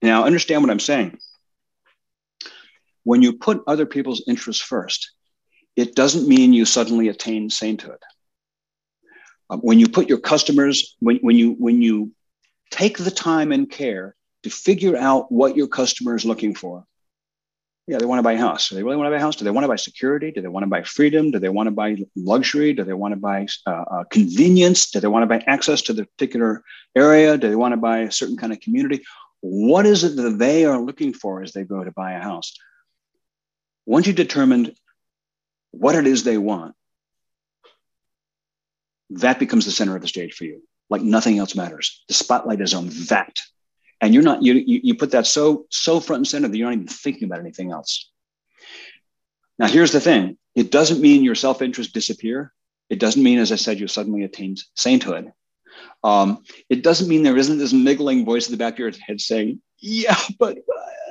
[0.00, 1.18] now understand what i'm saying
[3.04, 5.12] when you put other people's interests first
[5.76, 7.98] it doesn't mean you suddenly attain sainthood
[9.50, 12.12] uh, when you put your customers when, when you when you
[12.70, 16.84] take the time and care to figure out what your customer is looking for
[17.88, 18.68] yeah, they want to buy a house.
[18.68, 19.34] Do they really want to buy a house?
[19.34, 20.30] Do they want to buy security?
[20.30, 21.32] Do they want to buy freedom?
[21.32, 22.72] Do they want to buy luxury?
[22.72, 24.90] Do they want to buy uh, uh, convenience?
[24.90, 26.62] Do they want to buy access to the particular
[26.94, 27.36] area?
[27.36, 29.02] Do they want to buy a certain kind of community?
[29.40, 32.54] What is it that they are looking for as they go to buy a house?
[33.86, 34.74] Once you determined
[35.70, 36.74] what it is they want,
[39.10, 40.62] that becomes the center of the stage for you.
[40.88, 42.04] Like nothing else matters.
[42.08, 43.40] The spotlight is on that
[44.02, 46.68] and you're not you, you you put that so so front and center that you're
[46.68, 48.10] not even thinking about anything else
[49.58, 52.52] now here's the thing it doesn't mean your self-interest disappear
[52.90, 55.32] it doesn't mean as i said you suddenly attain sainthood
[56.04, 59.20] um, it doesn't mean there isn't this niggling voice in the back of your head
[59.20, 61.01] saying yeah but uh,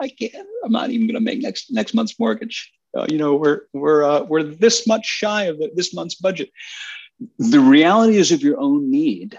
[0.00, 3.34] i can't i'm not even going to make next next month's mortgage uh, you know
[3.34, 6.50] we're we're uh, we're this much shy of the, this month's budget
[7.38, 9.38] the reality is of your own need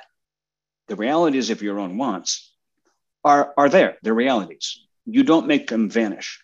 [0.88, 2.52] the realities of your own wants
[3.24, 4.84] are, are there, they're realities.
[5.06, 6.44] You don't make them vanish.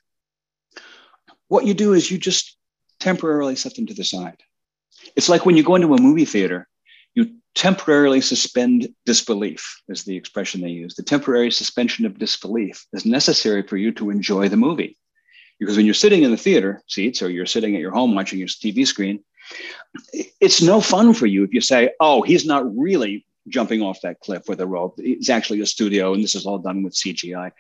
[1.48, 2.58] What you do is you just
[3.00, 4.42] temporarily set them to the side.
[5.16, 6.68] It's like when you go into a movie theater,
[7.18, 10.94] you temporarily suspend disbelief, is the expression they use.
[10.94, 14.96] The temporary suspension of disbelief is necessary for you to enjoy the movie.
[15.60, 18.38] Because when you're sitting in the theater seats or you're sitting at your home watching
[18.38, 19.24] your TV screen,
[20.14, 24.20] it's no fun for you if you say, oh, he's not really jumping off that
[24.20, 24.94] cliff with a rope.
[25.00, 27.52] It's actually a studio, and this is all done with CGI.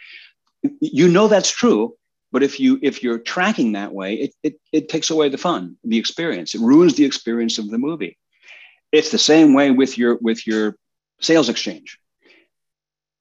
[0.80, 1.96] You know that's true,
[2.32, 5.78] but if you if you're tracking that way, it it, it takes away the fun,
[5.84, 6.54] the experience.
[6.54, 8.18] It ruins the experience of the movie.
[8.92, 10.76] It's the same way with your with your
[11.20, 12.00] sales exchange.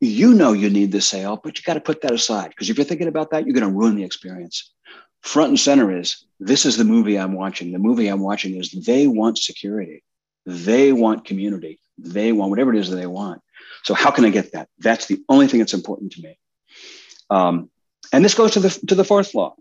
[0.01, 2.77] You know you need the sale, but you got to put that aside because if
[2.77, 4.73] you're thinking about that, you're going to ruin the experience.
[5.23, 7.73] Front and center is this is the movie I'm watching.
[7.73, 10.05] The movie I'm watching is they want security.
[10.45, 13.43] They want community they want, whatever it is that they want.
[13.85, 14.69] So how can I get that?
[14.79, 16.39] That's the only thing that's important to me.
[17.31, 17.71] Um,
[18.13, 19.55] and this goes to the to the fourth law.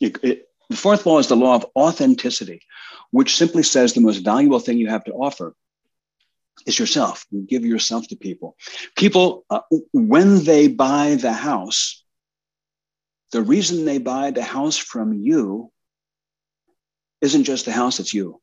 [0.00, 2.62] It, it, the fourth law is the law of authenticity,
[3.10, 5.54] which simply says the most valuable thing you have to offer
[6.66, 7.24] is yourself.
[7.30, 8.56] You give yourself to people.
[8.96, 9.60] People, uh,
[9.92, 12.02] when they buy the house,
[13.32, 15.70] the reason they buy the house from you
[17.20, 18.40] isn't just the house, it's you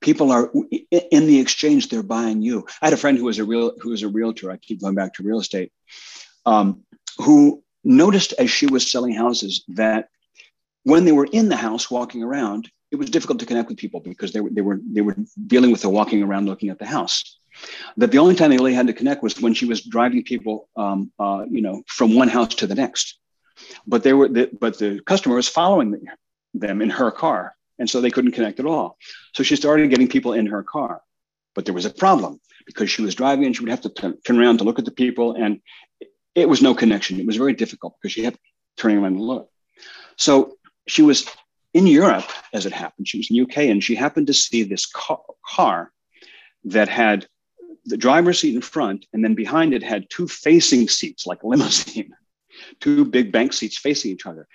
[0.00, 0.52] people are
[0.90, 3.90] in the exchange they're buying you i had a friend who was a real who
[3.90, 5.72] was a realtor i keep going back to real estate
[6.44, 6.82] um,
[7.18, 10.08] who noticed as she was selling houses that
[10.90, 14.00] when they were in the house walking around it was difficult to connect with people
[14.00, 16.86] because they were they were they were dealing with the walking around looking at the
[16.86, 17.16] house
[17.96, 20.68] that the only time they really had to connect was when she was driving people
[20.76, 23.18] um, uh, you know from one house to the next
[23.86, 25.88] but they were the, but the customer was following
[26.54, 28.96] them in her car and so they couldn't connect at all.
[29.34, 31.02] So she started getting people in her car.
[31.54, 34.18] But there was a problem because she was driving and she would have to turn,
[34.22, 35.34] turn around to look at the people.
[35.34, 35.60] And
[36.34, 37.20] it was no connection.
[37.20, 38.36] It was very difficult because she had
[38.76, 39.50] turning around to look.
[40.16, 40.55] So
[40.86, 41.26] she was
[41.74, 43.06] in Europe, as it happened.
[43.08, 45.92] She was in the UK and she happened to see this car,
[46.64, 47.26] that had
[47.84, 51.46] the driver's seat in front, and then behind it had two facing seats, like a
[51.46, 52.12] limousine,
[52.80, 54.48] two big bank seats facing each other.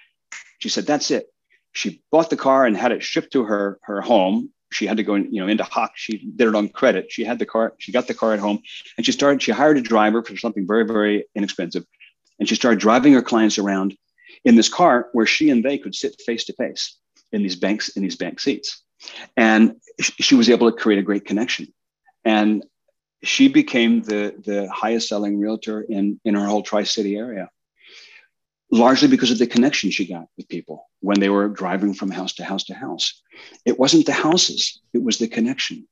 [0.60, 1.28] She said, That's it.
[1.72, 4.52] She bought the car and had it shipped to her her home.
[4.74, 7.12] She had to go in, you know into hock she did it on credit.
[7.12, 8.60] She had the car she got the car at home
[8.98, 11.86] and she started she hired a driver for something very very inexpensive
[12.40, 13.96] and she started driving her clients around
[14.44, 16.98] in this car where she and they could sit face to face
[17.32, 18.84] in these banks in these bank seats
[19.38, 21.68] and she was able to create a great connection
[22.26, 22.64] and
[23.24, 27.50] she became the the highest selling realtor in in her whole tri-city area
[28.72, 32.34] largely because of the connection she got with people when they were driving from house
[32.34, 33.22] to house to house.
[33.66, 35.88] It wasn't the houses, it was the connection.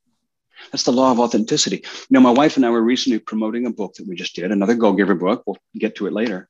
[0.72, 1.78] That's the law of authenticity.
[1.78, 4.52] You know, my wife and I were recently promoting a book that we just did,
[4.52, 5.44] another Go Giver book.
[5.46, 6.50] We'll get to it later.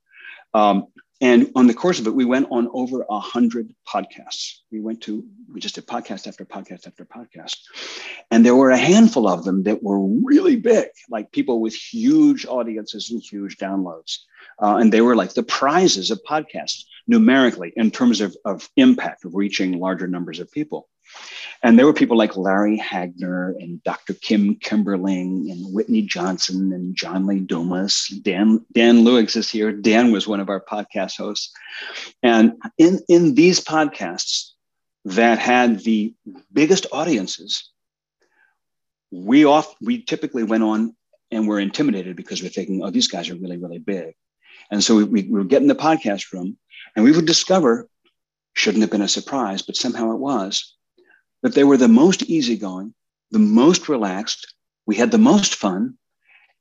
[0.53, 0.87] Um,
[1.21, 4.59] and on the course of it, we went on over a hundred podcasts.
[4.71, 7.57] We went to, we just did podcast after podcast after podcast.
[8.31, 12.45] And there were a handful of them that were really big, like people with huge
[12.45, 14.19] audiences and huge downloads.
[14.61, 19.25] Uh, and they were like the prizes of podcasts numerically in terms of, of impact
[19.25, 20.87] of reaching larger numbers of people.
[21.61, 24.13] And there were people like Larry Hagner and Dr.
[24.13, 28.07] Kim Kimberling and Whitney Johnson and John Lee Dumas.
[28.21, 29.71] Dan, Dan Lewis is here.
[29.71, 31.51] Dan was one of our podcast hosts.
[32.23, 34.51] And in, in these podcasts
[35.05, 36.13] that had the
[36.53, 37.69] biggest audiences,
[39.11, 40.95] we off we typically went on
[41.31, 44.15] and were intimidated because we're thinking, oh, these guys are really, really big.
[44.71, 46.57] And so we, we, we would get in the podcast room
[46.95, 47.87] and we would discover,
[48.53, 50.75] shouldn't have been a surprise, but somehow it was,
[51.41, 52.93] that they were the most easygoing,
[53.31, 54.53] the most relaxed.
[54.85, 55.97] We had the most fun.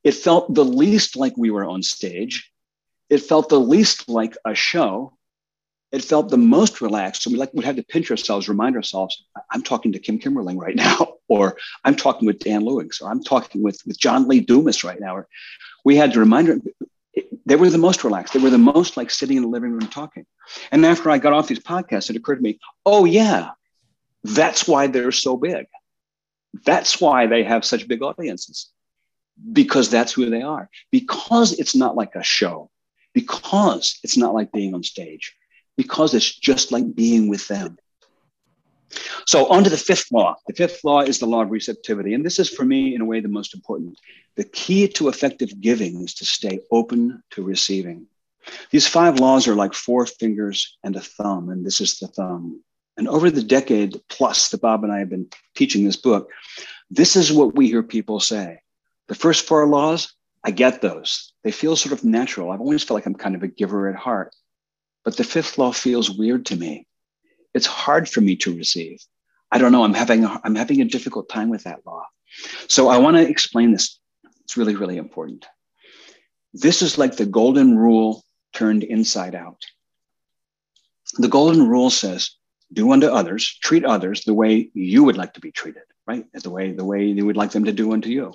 [0.04, 2.50] It felt the least like we were on stage.
[3.10, 5.14] It felt the least like a show.
[5.90, 7.22] It felt the most relaxed.
[7.22, 10.58] So we like would have to pinch ourselves, remind ourselves, I'm talking to Kim Kimberling
[10.58, 14.40] right now, or I'm talking with Dan Lewis, or I'm talking with, with John Lee
[14.40, 15.16] Dumas right now.
[15.16, 15.28] Or
[15.84, 16.62] we had to remind
[17.46, 18.34] they were the most relaxed.
[18.34, 20.26] They were the most like sitting in the living room talking.
[20.70, 23.50] And after I got off these podcasts, it occurred to me, oh yeah,
[24.28, 25.66] that's why they're so big.
[26.64, 28.70] That's why they have such big audiences,
[29.52, 30.68] because that's who they are.
[30.90, 32.70] Because it's not like a show,
[33.14, 35.34] because it's not like being on stage,
[35.76, 37.78] because it's just like being with them.
[39.26, 40.36] So, on to the fifth law.
[40.46, 42.14] The fifth law is the law of receptivity.
[42.14, 43.98] And this is, for me, in a way, the most important.
[44.36, 48.06] The key to effective giving is to stay open to receiving.
[48.70, 52.62] These five laws are like four fingers and a thumb, and this is the thumb.
[52.98, 56.30] And over the decade plus that Bob and I have been teaching this book,
[56.90, 58.58] this is what we hear people say.
[59.06, 60.12] The first four laws,
[60.44, 61.32] I get those.
[61.44, 62.50] They feel sort of natural.
[62.50, 64.34] I've always felt like I'm kind of a giver at heart.
[65.04, 66.87] But the fifth law feels weird to me.
[67.54, 69.00] It's hard for me to receive.
[69.52, 69.84] I don't know.
[69.84, 72.04] I'm having a, I'm having a difficult time with that law.
[72.66, 73.98] So I want to explain this.
[74.42, 75.46] It's really, really important.
[76.52, 79.62] This is like the golden rule turned inside out.
[81.18, 82.30] The golden rule says
[82.72, 86.26] do unto others, treat others the way you would like to be treated, right?
[86.33, 88.35] The way the way you would like them to do unto you.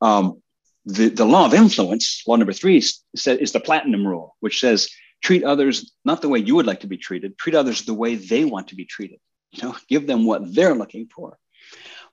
[0.00, 0.42] Um,
[0.86, 4.88] the, the law of influence, law number three, is, is the platinum rule, which says
[5.22, 8.14] treat others not the way you would like to be treated, treat others the way
[8.14, 9.18] they want to be treated.
[9.52, 11.38] You know, give them what they're looking for.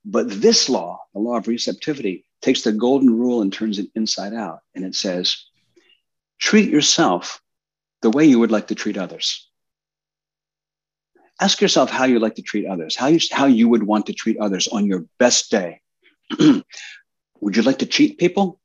[0.06, 4.34] But this law, the law of receptivity, takes the golden rule and turns it inside
[4.34, 4.60] out.
[4.74, 5.46] And it says,
[6.40, 7.42] treat yourself
[8.02, 9.51] the way you would like to treat others
[11.42, 14.14] ask yourself how you like to treat others, how you, how you would want to
[14.14, 15.82] treat others on your best day.
[16.40, 18.60] would you like to cheat people?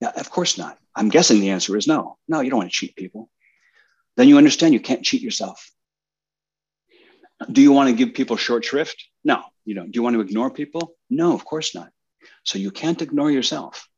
[0.00, 0.78] Yeah, of course not.
[0.94, 2.18] I'm guessing the answer is no.
[2.28, 3.30] No, you don't want to cheat people.
[4.16, 5.70] Then you understand you can't cheat yourself.
[7.50, 9.02] Do you want to give people short shrift?
[9.24, 9.90] No, you don't.
[9.90, 10.94] Do you want to ignore people?
[11.08, 11.90] No, of course not.
[12.44, 13.88] So you can't ignore yourself.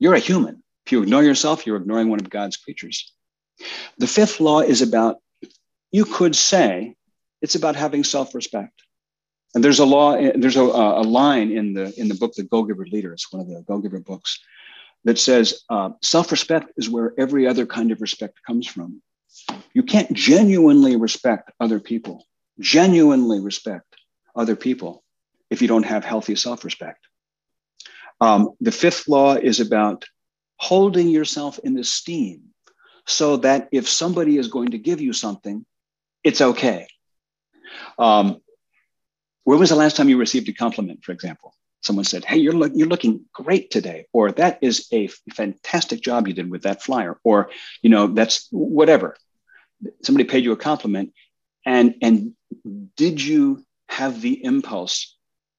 [0.00, 0.62] You're a human.
[0.86, 3.12] If you ignore yourself, you're ignoring one of God's creatures.
[3.98, 5.18] The fifth law is about
[5.92, 6.94] you could say
[7.42, 8.82] it's about having self-respect.
[9.54, 12.62] And there's a law, there's a, a line in the in the book, The Go
[12.62, 13.12] Giver Leader.
[13.12, 14.38] It's one of the Go Giver books
[15.04, 19.02] that says uh, self-respect is where every other kind of respect comes from.
[19.72, 22.26] You can't genuinely respect other people,
[22.60, 23.96] genuinely respect
[24.36, 25.02] other people,
[25.48, 27.06] if you don't have healthy self-respect.
[28.20, 30.04] Um, the fifth law is about
[30.56, 32.42] holding yourself in esteem
[33.06, 35.64] so that if somebody is going to give you something,
[36.24, 36.86] it's okay.
[37.98, 38.40] Um,
[39.44, 41.54] when was the last time you received a compliment, for example?
[41.82, 46.28] Someone said, Hey, you're, look, you're looking great today, or that is a fantastic job
[46.28, 47.50] you did with that flyer, or,
[47.82, 49.16] you know, that's whatever.
[50.02, 51.12] Somebody paid you a compliment.
[51.64, 52.32] And, and
[52.96, 55.16] did you have the impulse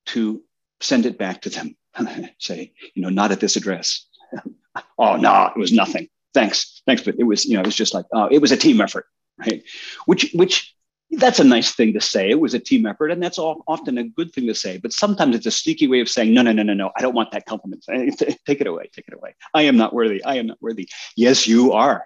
[0.08, 0.44] to
[0.80, 1.76] send it back to them?
[2.40, 4.06] Say, you know, not at this address.
[5.00, 6.08] oh, no, it was nothing.
[6.34, 6.82] Thanks.
[6.86, 7.02] Thanks.
[7.02, 9.06] But it was, you know, it was just like, oh, it was a team effort
[9.42, 9.64] right?
[10.06, 10.76] Which, which
[11.12, 12.30] that's a nice thing to say.
[12.30, 14.78] It was a team effort, and that's all, often a good thing to say.
[14.78, 17.14] But sometimes it's a sneaky way of saying, no, no, no, no, no, I don't
[17.14, 17.84] want that compliment.
[17.90, 19.36] Eh, eh, eh, take it away, take it away.
[19.54, 20.24] I am not worthy.
[20.24, 20.88] I am not worthy.
[21.18, 22.06] Yes, you are.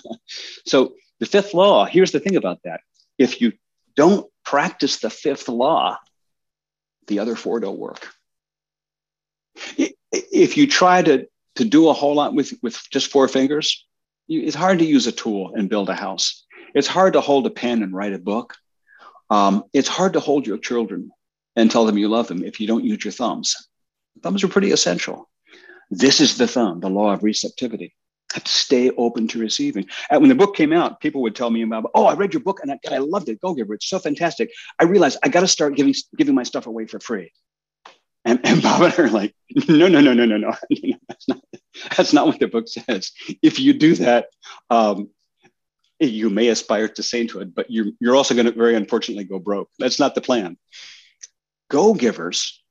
[0.66, 2.80] so the fifth law, here's the thing about that.
[3.18, 3.52] If you
[3.96, 5.98] don't practice the fifth law,
[7.06, 8.08] the other four don't work.
[10.10, 11.26] If you try to,
[11.56, 13.84] to do a whole lot with, with just four fingers,
[14.28, 17.50] it's hard to use a tool and build a house it's hard to hold a
[17.50, 18.54] pen and write a book.
[19.30, 21.10] Um, it's hard to hold your children
[21.56, 23.68] and tell them you love them if you don't use your thumbs.
[24.22, 25.28] Thumbs are pretty essential.
[25.90, 27.94] This is the thumb, the law of receptivity.
[28.32, 29.86] have to stay open to receiving.
[30.10, 32.42] And when the book came out, people would tell me about, oh, I read your
[32.42, 33.40] book and I, I loved it.
[33.40, 34.50] Go Giver, it's so fantastic.
[34.78, 37.32] I realized I got to start giving giving my stuff away for free.
[38.24, 39.34] And, and Bob and I are like,
[39.68, 40.52] no, no, no, no, no, no.
[41.08, 41.40] that's not
[41.96, 43.12] that's not what the book says.
[43.42, 44.26] If you do that,
[44.68, 45.10] um,
[46.00, 49.70] you may aspire to sainthood, but you're you're also going to very unfortunately go broke.
[49.78, 50.56] That's not the plan.
[51.70, 52.62] Go givers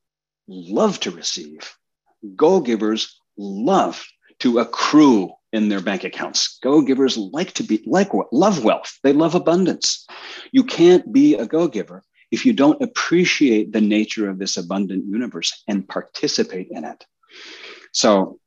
[0.47, 1.75] love to receive.
[2.35, 4.03] Go givers love
[4.39, 6.59] to accrue in their bank accounts.
[6.61, 8.97] Go givers like to be like love wealth.
[9.03, 10.05] They love abundance.
[10.51, 15.05] You can't be a go giver if you don't appreciate the nature of this abundant
[15.05, 17.05] universe and participate in it.
[17.93, 18.39] So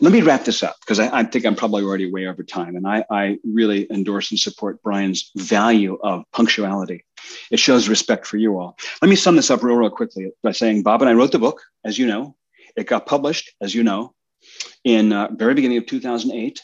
[0.00, 2.76] let me wrap this up because I, I, think I'm probably already way over time.
[2.76, 7.04] And I, I, really endorse and support Brian's value of punctuality.
[7.50, 8.76] It shows respect for you all.
[9.02, 11.38] Let me sum this up real, real quickly by saying Bob and I wrote the
[11.38, 12.36] book, as you know.
[12.76, 14.14] It got published, as you know,
[14.84, 16.62] in uh, very beginning of 2008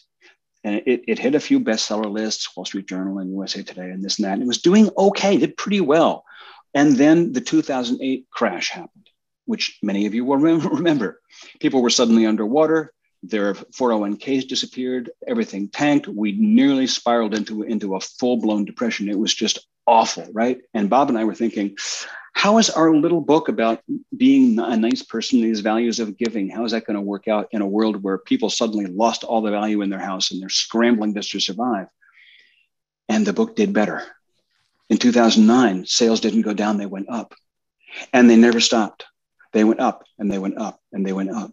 [0.64, 4.02] and it, it hit a few bestseller lists wall street journal and usa today and
[4.02, 6.24] this and that and it was doing okay did pretty well
[6.74, 9.10] and then the 2008 crash happened
[9.44, 11.20] which many of you will remember
[11.60, 12.92] people were suddenly underwater
[13.22, 19.34] their 401ks disappeared everything tanked we nearly spiraled into into a full-blown depression it was
[19.34, 21.76] just awful right and bob and i were thinking
[22.36, 23.82] how is our little book about
[24.14, 27.48] being a nice person, these values of giving, how is that going to work out
[27.50, 30.50] in a world where people suddenly lost all the value in their house and they're
[30.50, 31.86] scrambling just to survive?
[33.08, 34.02] And the book did better.
[34.90, 37.34] In 2009, sales didn't go down, they went up.
[38.12, 39.06] And they never stopped.
[39.54, 41.52] They went up and they went up and they went up.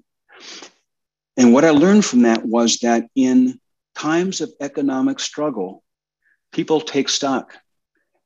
[1.38, 3.60] And what I learned from that was that in
[3.96, 5.84] times of economic struggle,
[6.52, 7.54] people take stock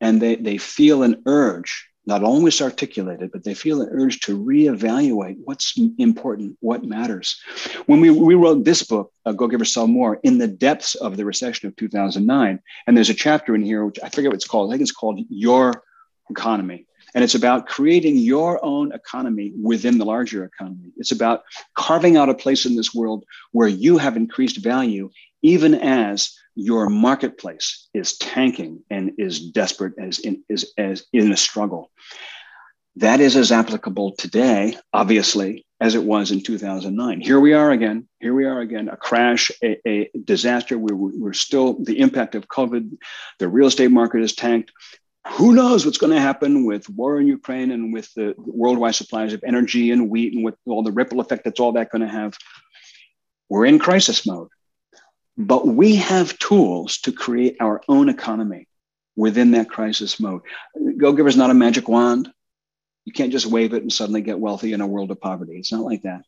[0.02, 4.42] and they, they feel an urge not always articulated, but they feel an urge to
[4.42, 7.40] reevaluate what's important, what matters.
[7.86, 11.18] When we, we wrote this book, uh, Go Giver Sell More, in the depths of
[11.18, 14.48] the recession of 2009, and there's a chapter in here, which I forget what it's
[14.48, 15.84] called, I think it's called Your
[16.30, 16.87] Economy.
[17.14, 20.92] And it's about creating your own economy within the larger economy.
[20.98, 21.44] It's about
[21.76, 25.10] carving out a place in this world where you have increased value,
[25.42, 31.38] even as your marketplace is tanking and is desperate as in, is as in a
[31.38, 31.92] struggle.
[32.98, 37.22] That is as applicable today, obviously, as it was in 2009.
[37.22, 38.08] Here we are again.
[38.20, 38.90] Here we are again.
[38.90, 40.80] A crash, a, a disaster.
[40.80, 42.98] We're, we're still the impact of COVID.
[43.38, 44.72] The real estate market is tanked.
[45.32, 49.34] Who knows what's going to happen with war in Ukraine and with the worldwide supplies
[49.34, 52.08] of energy and wheat and with all the ripple effect that's all that going to
[52.08, 52.38] have?
[53.50, 54.50] We're in crisis mode.
[55.38, 58.68] But we have tools to create our own economy
[59.16, 60.42] within that crisis mode.
[60.98, 62.32] Go Giver is not a magic wand.
[63.06, 65.58] You can't just wave it and suddenly get wealthy in a world of poverty.
[65.58, 66.24] It's not like that.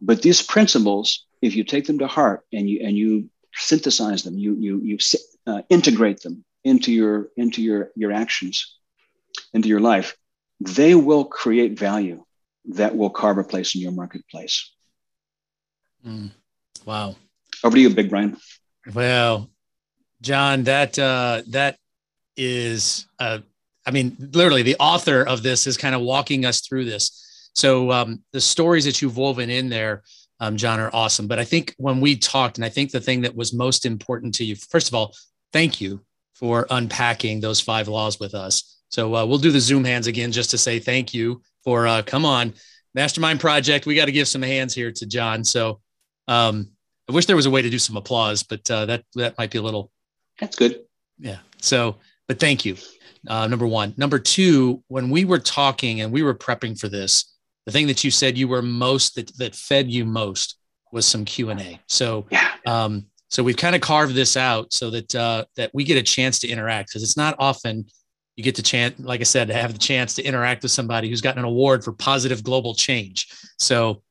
[0.00, 4.36] But these principles, if you take them to heart and you and you synthesize them,
[4.36, 4.98] you you you
[5.46, 8.76] uh, integrate them into your into your your actions,
[9.54, 10.16] into your life,
[10.60, 12.24] they will create value
[12.74, 14.72] that will carve a place in your marketplace.
[16.04, 16.32] Mm.
[16.84, 17.14] Wow.
[17.62, 18.36] Over to you, Big Brian.
[18.92, 19.48] Well,
[20.20, 21.78] John, that uh, that
[22.36, 23.38] is, uh,
[23.86, 27.50] I mean, literally, the author of this is kind of walking us through this.
[27.54, 30.02] So um, the stories that you've woven in there,
[30.40, 31.28] um, John, are awesome.
[31.28, 34.34] But I think when we talked, and I think the thing that was most important
[34.36, 35.14] to you, first of all,
[35.52, 36.05] thank you
[36.38, 38.78] for unpacking those five laws with us.
[38.90, 42.02] So uh, we'll do the Zoom hands again just to say thank you for uh,
[42.02, 42.54] come on,
[42.94, 43.86] Mastermind Project.
[43.86, 45.44] We got to give some hands here to John.
[45.44, 45.80] So
[46.28, 46.70] um,
[47.08, 49.50] I wish there was a way to do some applause, but uh, that that might
[49.50, 49.90] be a little.
[50.38, 50.80] That's good.
[51.18, 51.38] Yeah.
[51.60, 51.96] So,
[52.28, 52.76] but thank you.
[53.26, 53.94] Uh, number one.
[53.96, 54.82] Number two.
[54.88, 57.34] When we were talking and we were prepping for this,
[57.64, 60.58] the thing that you said you were most that that fed you most
[60.92, 61.80] was some Q and A.
[61.88, 62.52] So, yeah.
[62.66, 63.06] um,
[63.36, 66.38] so we've kind of carved this out so that uh, that we get a chance
[66.38, 67.84] to interact because it's not often
[68.34, 71.10] you get the chance, like I said, to have the chance to interact with somebody
[71.10, 73.28] who's gotten an award for positive global change.
[73.58, 74.02] So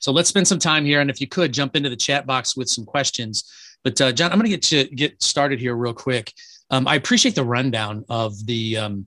[0.00, 2.56] so let's spend some time here, and if you could jump into the chat box
[2.56, 3.44] with some questions.
[3.84, 6.32] But uh, John, I'm going to get you get started here real quick.
[6.70, 9.06] Um, I appreciate the rundown of the um,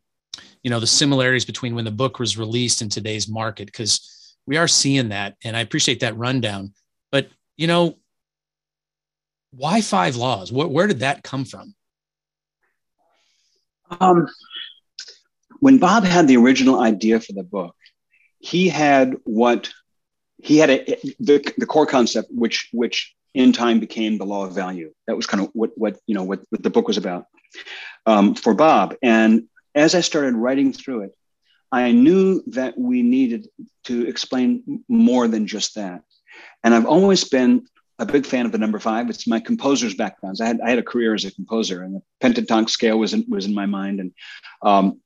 [0.64, 4.56] you know the similarities between when the book was released in today's market because we
[4.56, 6.72] are seeing that, and I appreciate that rundown.
[7.12, 7.99] But you know,
[9.52, 10.52] why five laws?
[10.52, 11.74] Where, where did that come from?
[14.00, 14.28] Um,
[15.60, 17.76] when Bob had the original idea for the book,
[18.40, 19.70] he had what
[20.42, 20.84] he had a
[21.20, 25.26] the, the core concept which which in time became the law of value that was
[25.26, 27.26] kind of what what you know what, what the book was about
[28.06, 29.44] um, for bob and
[29.76, 31.12] as i started writing through it
[31.72, 33.48] i knew that we needed
[33.84, 36.02] to explain more than just that
[36.64, 37.66] and i've always been
[38.00, 39.10] a big fan of the number five.
[39.10, 40.38] It's my composer's background.
[40.42, 43.26] I had I had a career as a composer, and the pentatonic scale was in,
[43.28, 44.00] was in my mind.
[44.00, 44.14] And
[44.62, 45.02] um,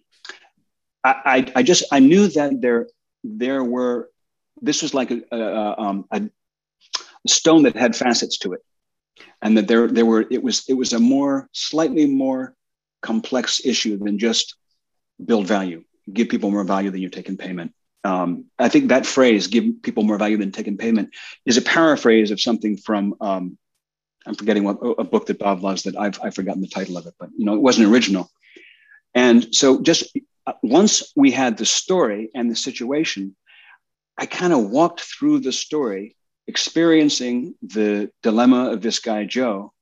[1.03, 2.87] I, I, I just I knew that there
[3.23, 4.09] there were
[4.61, 6.21] this was like a, a, um, a,
[7.27, 8.61] stone that had facets to it,
[9.41, 12.55] and that there there were it was it was a more slightly more
[13.01, 14.55] complex issue than just
[15.23, 17.73] build value, give people more value than you take in payment
[18.03, 21.09] um, I think that phrase, give people more value than taking payment,
[21.45, 23.57] is a paraphrase of something from, um,
[24.25, 27.05] I'm forgetting what a book that Bob loves that I've, I've forgotten the title of
[27.07, 28.29] it, but you know, it wasn't original.
[29.15, 33.35] And so just uh, once we had the story and the situation,
[34.17, 36.15] I kind of walked through the story,
[36.47, 39.73] experiencing the dilemma of this guy, Joe.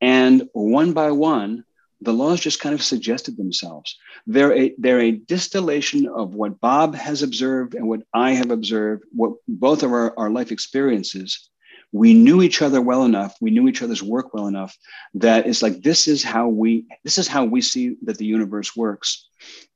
[0.00, 1.64] And one by one,
[2.00, 3.98] the laws just kind of suggested themselves.
[4.26, 9.04] They're a, they're a distillation of what Bob has observed and what I have observed,
[9.12, 11.50] what both of our, our life experiences.
[11.90, 14.76] We knew each other well enough, we knew each other's work well enough
[15.14, 18.76] that it's like this is how we this is how we see that the universe
[18.76, 19.26] works.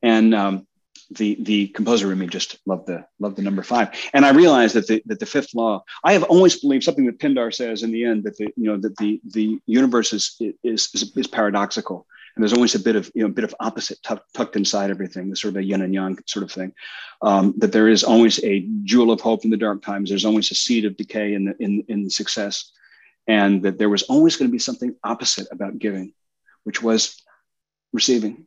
[0.02, 0.66] And um,
[1.14, 3.88] the the composer in me just loved the loved the number five.
[4.12, 7.18] And I realized that the that the fifth law, I have always believed something that
[7.18, 10.90] Pindar says in the end that the you know that the the universe is is
[10.94, 12.06] is, is paradoxical.
[12.34, 15.28] And there's always a bit of you know a bit of opposite tucked, inside everything,
[15.28, 16.72] the sort of a yin and yang sort of thing.
[17.20, 20.08] Um, that there is always a jewel of hope in the dark times.
[20.08, 22.72] There's always a seed of decay in the, in in success,
[23.26, 26.14] and that there was always going to be something opposite about giving,
[26.64, 27.20] which was
[27.92, 28.46] receiving.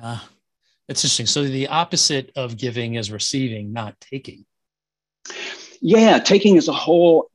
[0.00, 0.28] Ah,
[0.88, 1.26] it's interesting.
[1.26, 4.44] So the opposite of giving is receiving, not taking.
[5.80, 7.30] Yeah, taking as a whole,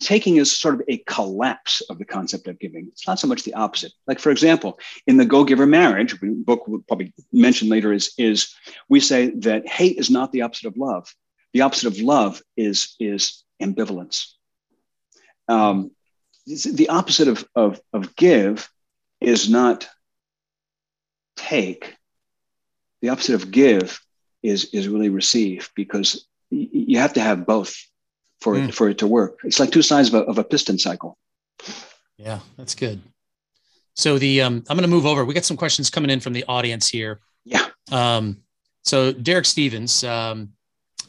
[0.00, 2.88] taking is sort of a collapse of the concept of giving.
[2.88, 3.92] It's not so much the opposite.
[4.06, 8.54] Like, for example, in the Go Giver Marriage, book we'll probably mention later, is, is
[8.88, 11.14] we say that hate is not the opposite of love.
[11.52, 14.32] The opposite of love is, is ambivalence.
[15.46, 15.92] Um,
[16.46, 18.68] the opposite of, of, of give
[19.20, 19.88] is not
[21.36, 21.96] take
[23.02, 24.00] the opposite of give
[24.42, 27.74] is is really receive because you have to have both
[28.40, 28.68] for mm.
[28.68, 29.38] it for it to work.
[29.44, 31.18] It's like two sides of a, of a piston cycle.
[32.16, 33.02] Yeah, that's good.
[33.94, 35.24] So the um, I'm going to move over.
[35.24, 37.20] We got some questions coming in from the audience here.
[37.44, 37.66] Yeah.
[37.90, 38.38] Um,
[38.84, 40.52] so Derek Stevens, um,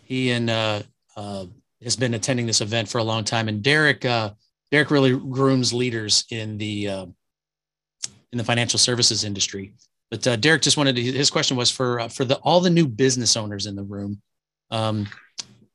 [0.03, 0.83] he and uh,
[1.15, 1.45] uh,
[1.81, 4.31] has been attending this event for a long time, and Derek uh,
[4.71, 7.05] Derek really grooms leaders in the uh,
[8.31, 9.73] in the financial services industry.
[10.13, 12.69] But uh, Derek just wanted to, his question was for uh, for the all the
[12.69, 14.21] new business owners in the room.
[14.69, 15.07] Um,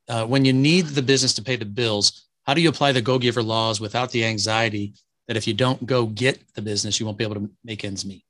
[0.09, 3.03] uh, when you need the business to pay the bills, how do you apply the
[3.03, 4.95] go giver laws without the anxiety
[5.27, 8.07] that if you don't go get the business, you won't be able to make ends
[8.07, 8.23] meet?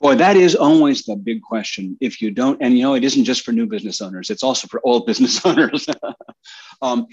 [0.00, 1.98] Boy, that is always the big question.
[2.00, 4.66] If you don't, and you know, it isn't just for new business owners; it's also
[4.66, 5.86] for all business owners.
[6.80, 7.06] um,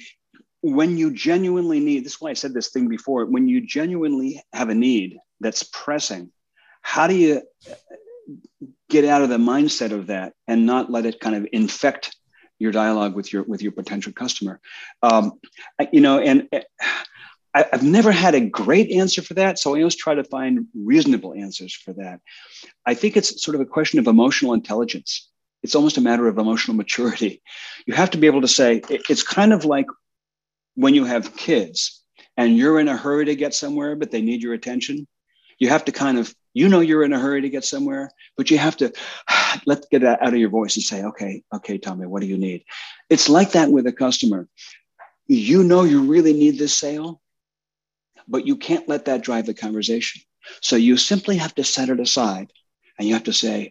[0.61, 3.26] when you genuinely need, this is why I said this thing before.
[3.26, 6.32] When you genuinely have a need that's pressing,
[6.82, 7.41] how do you
[8.89, 12.15] get out of the mindset of that and not let it kind of infect
[12.59, 14.59] your dialogue with your with your potential customer.
[15.01, 15.39] Um,
[15.91, 16.61] you know and uh,
[17.53, 20.67] I, have never had a great answer for that so i always try to find
[20.73, 22.21] reasonable answers for that.
[22.86, 25.30] I think it's sort of a question of emotional intelligence.
[25.63, 27.41] It's almost a matter of emotional maturity.
[27.86, 29.88] You have to be able to say it's kind of like
[30.76, 32.03] when you have kids
[32.38, 35.07] and you're in a hurry to get somewhere but they need your attention.
[35.57, 38.49] You have to kind of you know you're in a hurry to get somewhere but
[38.49, 38.91] you have to
[39.67, 42.37] let get that out of your voice and say okay okay tommy what do you
[42.37, 42.63] need?
[43.09, 44.47] It's like that with a customer.
[45.27, 47.21] You know you really need this sale
[48.27, 50.23] but you can't let that drive the conversation.
[50.61, 52.51] So you simply have to set it aside
[52.97, 53.69] and you have to say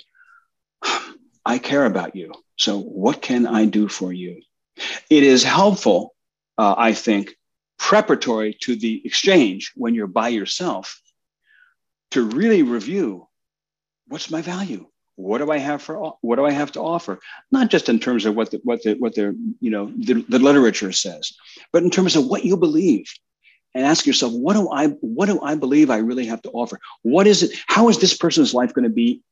[1.45, 2.33] i care about you.
[2.57, 4.43] So what can i do for you?
[5.11, 6.15] It is helpful
[6.59, 7.35] uh, i think
[7.79, 11.01] preparatory to the exchange when you're by yourself
[12.15, 13.29] to really review
[14.09, 14.87] what's my value?
[15.17, 17.21] What do i have for what do i have to offer?
[17.53, 20.39] Not just in terms of what the what the what the you know the, the
[20.39, 21.33] literature says
[21.73, 23.13] but in terms of what you believe.
[23.77, 26.79] And ask yourself what do i what do i believe i really have to offer?
[27.03, 29.23] What is it how is this person's life going to be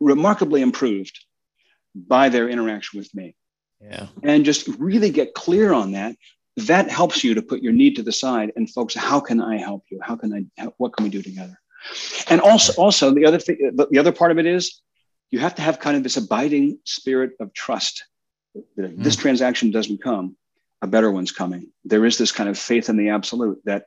[0.00, 1.18] remarkably improved
[1.94, 3.34] by their interaction with me?
[3.80, 4.06] Yeah.
[4.22, 6.16] And just really get clear on that.
[6.56, 9.58] That helps you to put your need to the side and folks, how can i
[9.58, 9.98] help you?
[10.02, 11.58] How can i what can we do together
[12.28, 14.80] and also, also the other thing, the other part of it is
[15.30, 18.04] you have to have kind of this abiding spirit of trust.
[18.78, 19.02] Mm.
[19.02, 20.36] This transaction doesn't come,
[20.82, 21.72] a better one's coming.
[21.84, 23.86] There is this kind of faith in the absolute that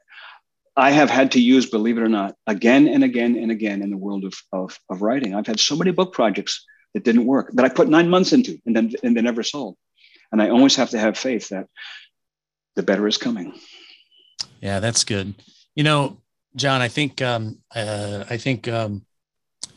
[0.76, 3.89] I have had to use, believe it or not, again and again and again in
[3.89, 5.34] the world of, of, of writing.
[5.34, 8.60] I've had so many book projects that didn't work that I put nine months into
[8.66, 9.76] and then and they never sold.
[10.32, 11.68] And I always have to have faith that
[12.76, 13.54] the better is coming.
[14.62, 15.34] Yeah, that's good.
[15.76, 16.18] You know,
[16.58, 19.05] John, I think um, uh, I think um,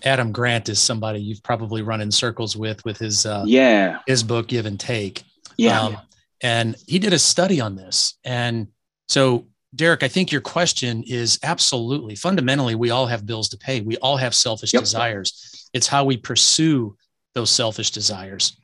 [0.03, 4.23] Adam Grant is somebody you've probably run in circles with with his uh, yeah his
[4.23, 5.23] book Give and Take.
[5.57, 5.97] Yeah, um,
[6.43, 8.69] and he did a study on this, and
[9.09, 12.75] so Derek, I think your question is absolutely fundamentally.
[12.75, 13.81] We all have bills to pay.
[13.81, 14.83] We all have selfish yep.
[14.83, 15.69] desires.
[15.73, 16.97] It's how we pursue
[17.35, 18.57] those selfish desires.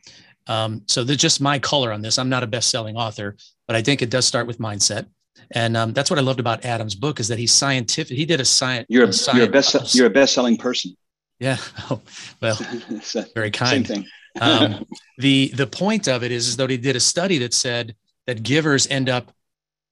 [0.49, 2.19] Um, so that's just my color on this.
[2.19, 3.37] I'm not a best-selling author,
[3.67, 5.07] but I think it does start with mindset.
[5.53, 8.17] And um, that's what I loved about Adam's book is that he's scientific.
[8.17, 8.87] He did a science.
[8.89, 10.97] You're a, you're a best you're a best selling person.
[11.39, 11.59] Yeah.
[11.91, 12.01] Oh,
[12.41, 12.59] well,
[13.35, 13.87] very kind.
[13.87, 14.07] Same thing.
[14.41, 14.87] um,
[15.19, 17.95] the the point of it is, is though he did a study that said
[18.27, 19.33] that givers end up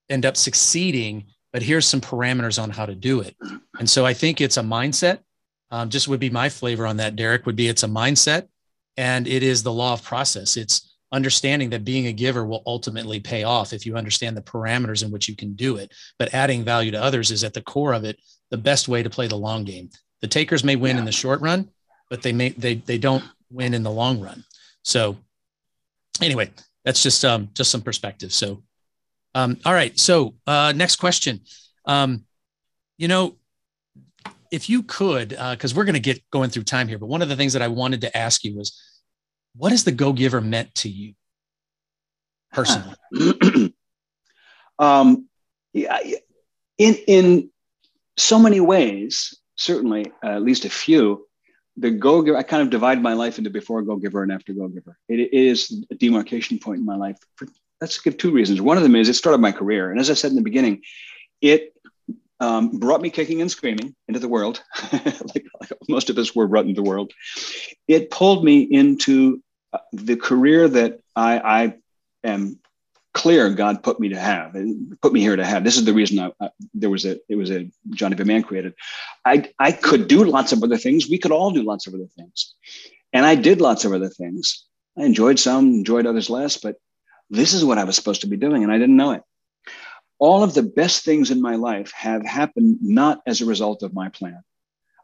[0.09, 3.37] end up succeeding, but here's some parameters on how to do it.
[3.79, 5.21] And so I think it's a mindset.
[5.71, 7.47] Um, just would be my flavor on that, Derek.
[7.47, 8.49] Would be it's a mindset,
[8.97, 10.57] and it is the law of process.
[10.57, 15.03] It's understanding that being a giver will ultimately pay off if you understand the parameters
[15.03, 15.93] in which you can do it.
[16.19, 19.11] But adding value to others is at the core of it the best way to
[19.11, 19.91] play the long game.
[20.21, 21.01] The takers may win yeah.
[21.01, 21.71] in the short run,
[22.11, 24.45] but they may they they don't win in the long run.
[24.83, 25.17] So
[26.21, 26.51] anyway,
[26.85, 28.33] that's just um just some perspective.
[28.33, 28.63] So
[29.35, 29.99] um all right.
[29.99, 31.41] So uh next question.
[31.87, 32.25] Um
[32.99, 33.37] you know
[34.51, 37.23] if you could because uh, we're going to get going through time here but one
[37.23, 38.94] of the things that i wanted to ask you was
[39.57, 41.15] what has the Go Giver meant to you
[42.53, 42.95] personally?
[44.79, 45.29] um,
[45.73, 45.99] yeah,
[46.79, 47.51] in in
[48.17, 51.27] so many ways, certainly uh, at least a few.
[51.77, 54.53] The Go Giver, I kind of divide my life into before Go Giver and after
[54.53, 54.97] Go Giver.
[55.09, 57.19] It, it is a demarcation point in my life.
[57.35, 57.49] For,
[57.81, 58.61] let's give two reasons.
[58.61, 60.83] One of them is it started my career, and as I said in the beginning,
[61.41, 61.74] it
[62.45, 66.47] um, brought me kicking and screaming into the world, like, like, most of us were
[66.47, 67.13] brought into the world.
[67.89, 69.43] It pulled me into
[69.73, 71.75] uh, the career that I, I,
[72.23, 72.61] am
[73.15, 75.65] clear God put me to have, and put me here to have.
[75.65, 78.25] This is the reason I, I, there was a it was a Johnny B.
[78.25, 78.75] Man created.
[79.25, 81.09] I I could do lots of other things.
[81.09, 82.55] We could all do lots of other things,
[83.13, 84.65] and I did lots of other things.
[84.99, 86.77] I enjoyed some, enjoyed others less, but
[87.31, 89.23] this is what I was supposed to be doing, and I didn't know it
[90.19, 93.95] all of the best things in my life have happened not as a result of
[93.95, 94.43] my plan.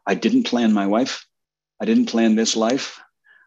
[0.05, 1.25] I didn't plan my wife.
[1.79, 2.99] I didn't plan this life.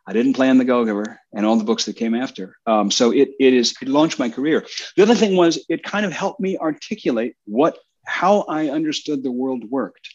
[0.06, 2.56] I didn't plan the Go Giver and all the books that came after.
[2.66, 4.66] Um, so it, it is it launched my career.
[4.96, 9.32] The other thing was it kind of helped me articulate what how I understood the
[9.32, 10.14] world worked.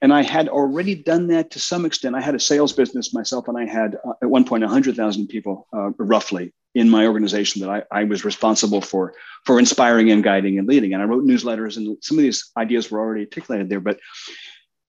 [0.00, 2.14] And I had already done that to some extent.
[2.14, 5.66] I had a sales business myself, and I had uh, at one point 100,000 people
[5.76, 9.14] uh, roughly in my organization that I, I, was responsible for
[9.44, 10.92] for inspiring and guiding and leading.
[10.92, 13.80] And I wrote newsletters, and some of these ideas were already articulated there.
[13.80, 13.98] But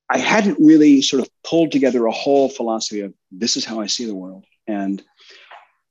[0.07, 3.87] I hadn't really sort of pulled together a whole philosophy of this is how I
[3.87, 4.45] see the world.
[4.67, 5.01] And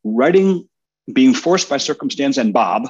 [0.05, 0.69] writing,
[1.13, 2.89] being forced by circumstance and Bob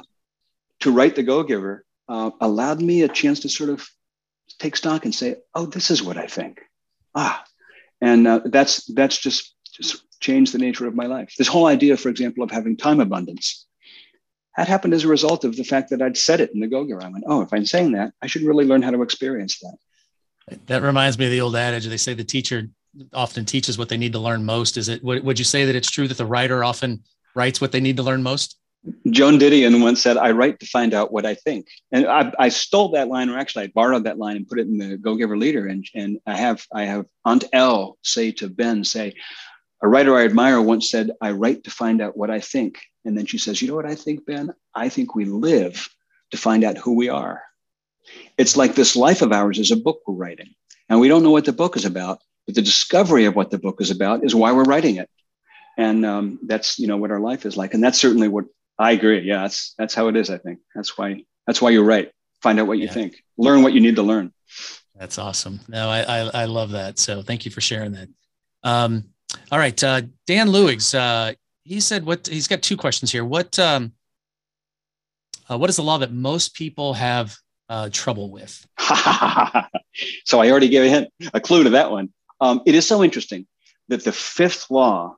[0.81, 3.89] to write The Go Giver uh, allowed me a chance to sort of
[4.59, 6.61] take stock and say, oh, this is what I think.
[7.15, 7.43] Ah,
[8.01, 11.33] and uh, that's that's just just changed the nature of my life.
[11.37, 13.65] This whole idea, for example, of having time abundance,
[14.57, 16.83] that happened as a result of the fact that I'd said it in the Go
[16.83, 17.03] Giver.
[17.03, 20.57] I went, oh, if I'm saying that, I should really learn how to experience that.
[20.65, 21.85] That reminds me of the old adage.
[21.85, 22.69] They say the teacher
[23.13, 24.77] often teaches what they need to learn most.
[24.77, 25.03] Is it?
[25.03, 27.03] Would, would you say that it's true that the writer often
[27.35, 28.57] writes what they need to learn most?
[29.09, 31.67] Joan Didion once said, I write to find out what I think.
[31.91, 34.67] And I, I, stole that line, or actually I borrowed that line and put it
[34.67, 35.67] in the Go Giver Leader.
[35.67, 39.13] And, and I have I have Aunt Elle say to Ben, say,
[39.81, 42.79] a writer I admire once said, I write to find out what I think.
[43.05, 44.53] And then she says, You know what I think, Ben?
[44.75, 45.87] I think we live
[46.31, 47.41] to find out who we are.
[48.37, 50.53] It's like this life of ours is a book we're writing.
[50.89, 53.59] And we don't know what the book is about, but the discovery of what the
[53.59, 55.09] book is about is why we're writing it.
[55.77, 57.73] And um, that's you know what our life is like.
[57.73, 58.45] And that's certainly what
[58.77, 59.21] I agree.
[59.21, 60.59] Yeah, that's that's how it is, I think.
[60.75, 62.11] That's why that's why you're right.
[62.41, 62.93] Find out what you yeah.
[62.93, 63.23] think.
[63.37, 64.33] Learn what you need to learn.
[64.95, 65.61] That's awesome.
[65.69, 66.99] No, I, I, I love that.
[66.99, 68.09] So thank you for sharing that.
[68.63, 69.05] Um,
[69.51, 70.93] all right, uh, Dan Lewis.
[70.93, 71.33] Uh,
[71.63, 73.25] he said what he's got two questions here.
[73.25, 73.93] What um,
[75.49, 77.35] uh, what is the law that most people have
[77.69, 78.65] uh, trouble with?
[80.25, 82.09] so I already gave a hint, a clue to that one.
[82.41, 83.47] Um, it is so interesting
[83.87, 85.15] that the fifth law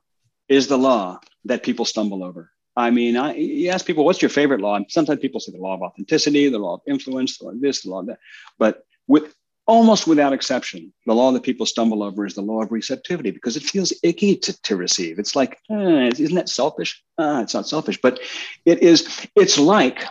[0.48, 2.50] is the law that people stumble over.
[2.74, 4.76] I mean, I, you ask people, what's your favorite law?
[4.76, 7.60] And sometimes people say the law of authenticity, the law of influence, the law of
[7.60, 8.18] this, the law of that.
[8.58, 9.34] But with
[9.66, 13.56] almost without exception, the law that people stumble over is the law of receptivity because
[13.56, 15.18] it feels icky to, to receive.
[15.18, 17.02] It's like, eh, isn't that selfish?
[17.18, 18.20] Ah, it's not selfish, but
[18.64, 19.26] it is.
[19.36, 20.04] It's like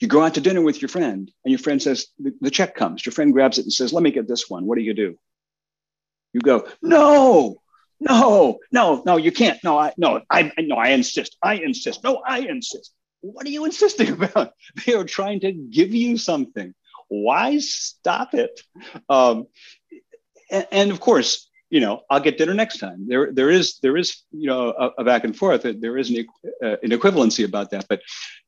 [0.00, 2.74] you go out to dinner with your friend, and your friend says the, the check
[2.74, 3.04] comes.
[3.04, 5.16] Your friend grabs it and says, "Let me get this one." What do you do?
[6.32, 7.56] You go, "No,
[8.00, 9.62] no, no, no, you can't.
[9.62, 11.36] No, I, no, I, no, I insist.
[11.42, 12.02] I insist.
[12.02, 12.92] No, I insist.
[13.20, 14.52] What are you insisting about?
[14.84, 16.74] They are trying to give you something
[17.12, 18.60] why stop it?
[19.08, 19.46] Um,
[20.50, 23.06] and, and, of course, you know, I'll get dinner next time.
[23.06, 25.62] There, there is, there is, you know, a, a back and forth.
[25.62, 26.26] There is an,
[26.64, 28.00] uh, an equivalency about that, but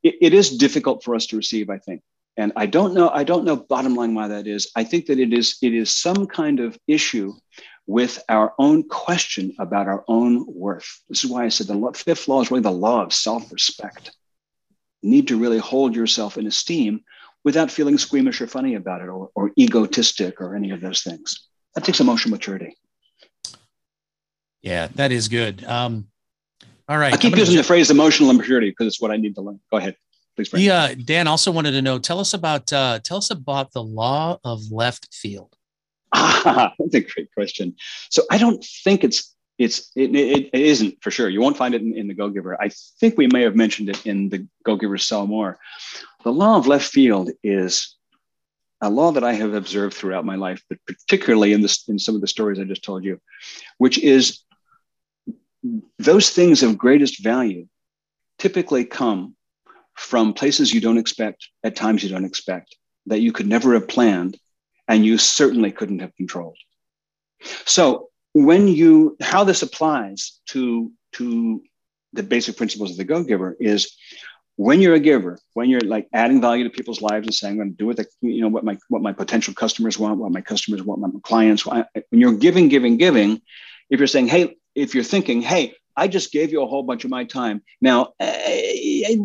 [0.03, 2.01] it, it is difficult for us to receive, I think.
[2.37, 4.71] And I don't know, I don't know bottom line why that is.
[4.75, 7.35] I think that it is, it is some kind of issue
[7.87, 11.03] with our own question about our own worth.
[11.09, 14.11] This is why I said the fifth law is really the law of self-respect.
[15.03, 17.05] You need to really hold yourself in esteem
[17.45, 21.49] without feeling squeamish or funny about it or, or egotistic or any of those things.
[21.75, 22.77] That takes emotional maturity.
[24.63, 25.63] Yeah, that is good.
[25.65, 26.07] Um,
[26.89, 27.13] all right.
[27.13, 29.61] I keep using the phrase emotional immaturity because it's what I need to learn.
[29.71, 29.97] Go ahead.
[30.37, 30.53] Please.
[30.55, 30.95] Yeah.
[30.95, 34.73] Dan also wanted to know, tell us about, uh, tell us about the law of
[34.73, 35.55] left field.
[36.13, 37.77] Ah, that's a great question.
[38.11, 41.29] So I don't think it's, it's, it, it, it isn't for sure.
[41.29, 42.61] You won't find it in, in the Go Giver.
[42.61, 42.71] I
[43.01, 45.59] think we may have mentioned it in the Go Giver Sell More.
[46.25, 47.97] The law of left field is
[48.81, 52.15] a law that I have observed throughout my life, but particularly in this in some
[52.15, 53.21] of the stories I just told you,
[53.79, 54.41] which is
[55.99, 57.67] those things of greatest value
[58.39, 59.37] typically come
[59.95, 63.87] from places you don't expect at times you don't expect that you could never have
[63.87, 64.39] planned
[64.89, 66.59] and you certainly couldn't have controlled.
[67.65, 71.63] So when you how this applies to to
[72.13, 73.95] the basic principles of the go giver is
[74.57, 77.59] when you're a giver when you're like adding value to people's lives and saying i'm
[77.59, 80.31] going to do what the, you know what my what my potential customers want what
[80.31, 83.43] my customers want my clients when you're giving giving giving
[83.91, 87.05] if you're saying hey if you're thinking, hey, I just gave you a whole bunch
[87.05, 87.63] of my time.
[87.81, 88.33] Now, uh,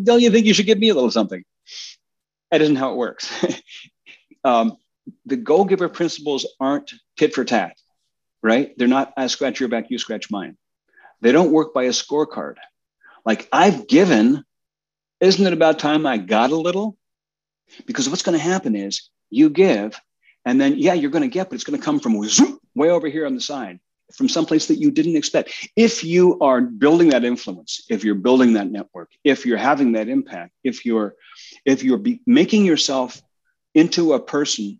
[0.03, 1.43] don't you think you should give me a little something?
[2.51, 3.31] That isn't how it works.
[4.43, 4.77] um,
[5.25, 7.75] the go giver principles aren't tit for tat,
[8.43, 8.77] right?
[8.77, 10.57] They're not I scratch your back, you scratch mine.
[11.21, 12.55] They don't work by a scorecard.
[13.25, 14.43] Like I've given,
[15.19, 16.97] isn't it about time I got a little?
[17.85, 19.99] Because what's going to happen is you give,
[20.45, 22.17] and then yeah, you're going to get, but it's going to come from
[22.75, 23.79] way over here on the side
[24.13, 25.69] from someplace that you didn't expect.
[25.75, 30.09] If you are building that influence, if you're building that network, if you're having that
[30.09, 31.15] impact, if you're
[31.65, 33.21] if you're be, making yourself
[33.75, 34.79] into a person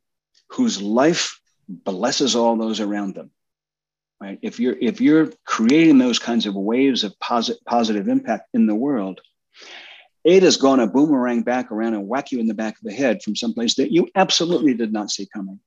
[0.50, 3.30] whose life blesses all those around them,
[4.20, 4.40] right?
[4.42, 8.76] If you're if you're creating those kinds of waves of positive positive impact in the
[8.76, 9.22] world,
[10.30, 12.94] it is going to boomerang back around and whack you in the back of the
[12.94, 15.60] head from someplace that you absolutely did not see coming.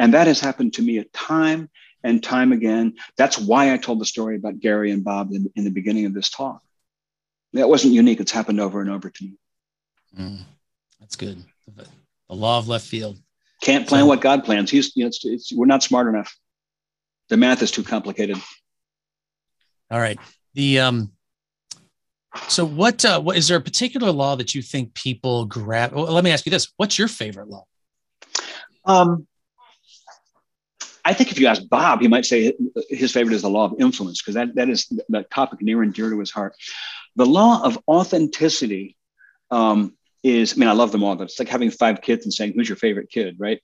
[0.00, 1.70] And that has happened to me a time
[2.02, 2.94] and time again.
[3.16, 6.14] That's why I told the story about Gary and Bob in, in the beginning of
[6.14, 6.60] this talk.
[7.52, 8.18] That wasn't unique.
[8.18, 9.34] It's happened over and over to me.
[10.18, 10.40] Mm,
[10.98, 11.38] that's good.
[11.76, 13.18] The law of left field.
[13.62, 14.68] Can't plan so, what God plans.
[14.68, 16.36] He's, you know, it's, it's, we're not smart enough.
[17.28, 18.36] The math is too complicated.
[19.92, 20.18] All right.
[20.54, 21.12] The, um,
[22.48, 25.92] so what, uh, what is there a particular law that you think people grab?
[25.92, 26.72] Well, let me ask you this.
[26.76, 27.64] What's your favorite law?
[28.84, 29.26] Um,
[31.04, 32.52] I think if you ask Bob, he might say
[32.90, 35.92] his favorite is the law of influence because that, that is that topic near and
[35.92, 36.54] dear to his heart.
[37.16, 38.94] The law of authenticity
[39.50, 41.20] um, is, I mean, I love them all.
[41.22, 43.60] It's like having five kids and saying, who's your favorite kid, right?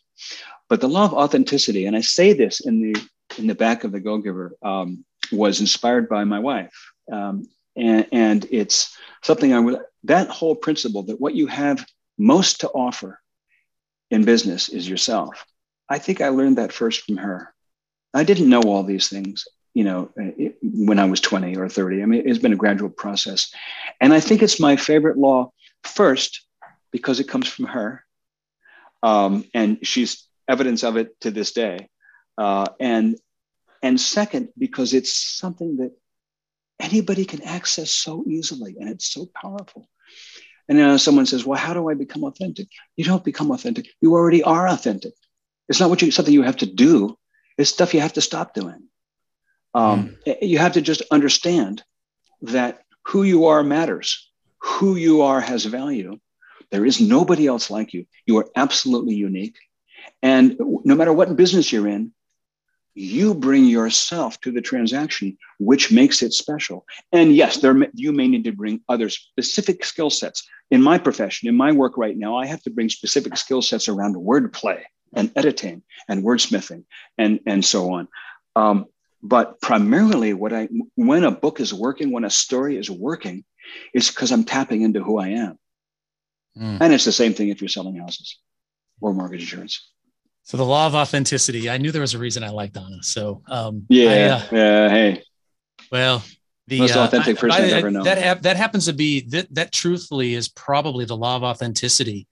[0.71, 3.09] But the law of authenticity, and I say this in the
[3.39, 6.75] in the back of the Go Giver, um, was inspired by my wife.
[7.13, 7.47] Um,
[7.77, 11.85] and, and it's something I would, that whole principle that what you have
[12.19, 13.21] most to offer
[14.11, 15.45] in business is yourself.
[15.89, 17.53] I think I learned that first from her.
[18.13, 20.11] I didn't know all these things, you know,
[20.63, 22.03] when I was 20 or 30.
[22.03, 23.53] I mean, it's been a gradual process.
[24.01, 25.53] And I think it's my favorite law
[25.83, 26.47] first
[26.93, 28.05] because it comes from her.
[29.03, 31.89] Um, and she's evidence of it to this day.
[32.39, 33.17] Uh, and,
[33.83, 35.93] and second, because it's something that
[36.81, 39.89] anybody can access so easily and it's so powerful.
[40.69, 42.69] And know, someone says, Well, how do I become authentic?
[42.97, 43.87] You don't become authentic.
[44.01, 45.13] You already are authentic.
[45.69, 47.17] It's not what you something you have to do.
[47.59, 48.89] It's stuff you have to stop doing.
[49.75, 50.37] Um, mm.
[50.43, 51.83] You have to just understand
[52.43, 54.31] that who you are matters.
[54.63, 56.19] Who you are has value.
[56.71, 58.07] There is nobody else like you.
[58.27, 59.57] You are absolutely unique.
[60.23, 62.13] And no matter what business you're in,
[62.95, 66.87] you bring yourself to the transaction, which makes it special.
[67.13, 70.47] And yes, there you may need to bring other specific skill sets.
[70.71, 73.89] In my profession, in my work right now, I have to bring specific skill sets
[73.89, 74.83] around wordplay
[75.13, 76.85] and editing and wordsmithing
[77.19, 78.09] and, and so on.
[78.57, 78.87] Um,
[79.23, 83.43] but primarily, what I when a book is working, when a story is working,
[83.95, 85.59] it's because I'm tapping into who I am.
[86.59, 86.79] Mm.
[86.81, 88.39] And it's the same thing if you're selling houses
[89.01, 89.91] or mortgage insurance.
[90.45, 91.69] So the law of authenticity.
[91.69, 93.03] I knew there was a reason I liked Ana.
[93.03, 94.89] So um, yeah, I, uh, yeah.
[94.89, 95.23] Hey,
[95.91, 96.23] well,
[96.67, 98.05] the most authentic uh, person I, I, ever known.
[98.05, 102.27] That that happens to be that that truthfully is probably the law of authenticity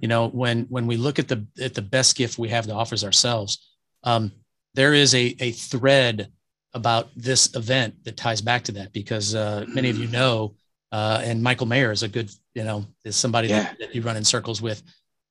[0.00, 2.74] you know, when when we look at the at the best gift we have to
[2.74, 3.58] offer ourselves,
[4.04, 4.32] um,
[4.74, 6.30] there is a a thread
[6.74, 10.54] about this event that ties back to that because uh, many of you know,
[10.92, 13.62] uh, and Michael Maher is a good, you know, is somebody yeah.
[13.62, 14.82] that, that, you run in circles with.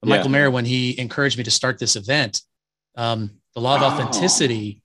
[0.01, 0.15] But yeah.
[0.17, 2.41] Michael Maher, when he encouraged me to start this event,
[2.95, 3.85] um, the law of oh.
[3.85, 4.81] authenticity,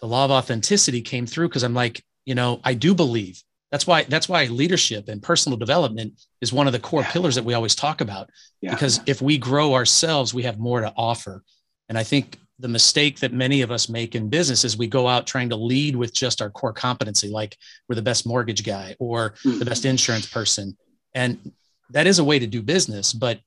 [0.00, 3.42] the law of authenticity came through because I'm like, you know, I do believe
[3.74, 7.10] that's why that's why leadership and personal development is one of the core yeah.
[7.10, 8.30] pillars that we always talk about.
[8.62, 11.42] Because if we grow ourselves, we have more to offer.
[11.88, 15.08] And I think the mistake that many of us make in business is we go
[15.08, 17.56] out trying to lead with just our core competency, like
[17.88, 20.76] we're the best mortgage guy or the best insurance person.
[21.12, 21.52] And
[21.90, 23.12] that is a way to do business.
[23.12, 23.40] But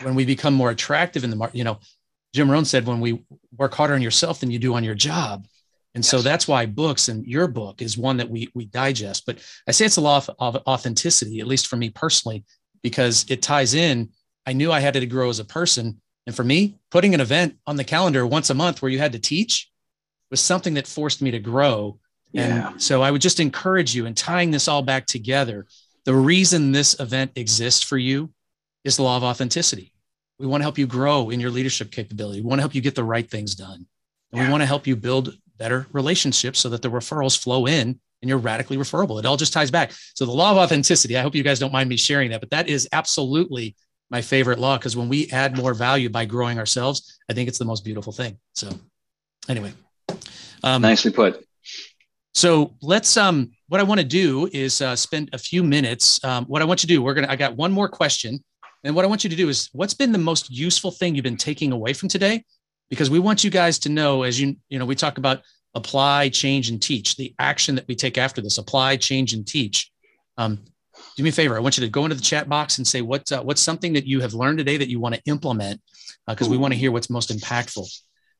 [0.00, 1.78] when we become more attractive in the market, you know,
[2.34, 3.22] Jim Rohn said, when we
[3.56, 5.46] work harder on yourself than you do on your job.
[5.94, 6.10] And yes.
[6.10, 9.26] so that's why books and your book is one that we we digest.
[9.26, 9.38] But
[9.68, 12.44] I say it's a law of, of authenticity, at least for me personally,
[12.82, 14.08] because it ties in.
[14.46, 17.56] I knew I had to grow as a person and for me, putting an event
[17.66, 19.70] on the calendar once a month where you had to teach
[20.30, 21.98] was something that forced me to grow.
[22.32, 22.70] Yeah.
[22.70, 25.66] And so I would just encourage you in tying this all back together.
[26.04, 28.30] The reason this event exists for you
[28.84, 29.92] is the law of authenticity.
[30.38, 32.40] We want to help you grow in your leadership capability.
[32.40, 33.86] We want to help you get the right things done.
[34.32, 34.44] And yeah.
[34.44, 38.28] we want to help you build better relationships so that the referrals flow in and
[38.28, 39.18] you're radically referable.
[39.18, 39.92] It all just ties back.
[40.14, 42.50] So the law of authenticity, I hope you guys don't mind me sharing that, but
[42.50, 43.76] that is absolutely
[44.10, 47.58] my favorite law because when we add more value by growing ourselves, I think it's
[47.58, 48.38] the most beautiful thing.
[48.54, 48.68] So,
[49.48, 49.72] anyway,
[50.62, 51.44] um, nicely put.
[52.34, 53.16] So let's.
[53.16, 56.22] Um, what I want to do is uh, spend a few minutes.
[56.24, 57.28] Um, what I want you to do, we're gonna.
[57.28, 58.42] I got one more question,
[58.84, 61.22] and what I want you to do is, what's been the most useful thing you've
[61.22, 62.44] been taking away from today?
[62.90, 65.42] Because we want you guys to know, as you you know, we talk about
[65.74, 67.16] apply, change, and teach.
[67.16, 69.90] The action that we take after this: apply, change, and teach.
[70.36, 70.64] Um,
[71.16, 71.56] do me a favor.
[71.56, 73.92] I want you to go into the chat box and say what uh, what's something
[73.94, 75.80] that you have learned today that you want to implement
[76.26, 77.88] because uh, we want to hear what's most impactful.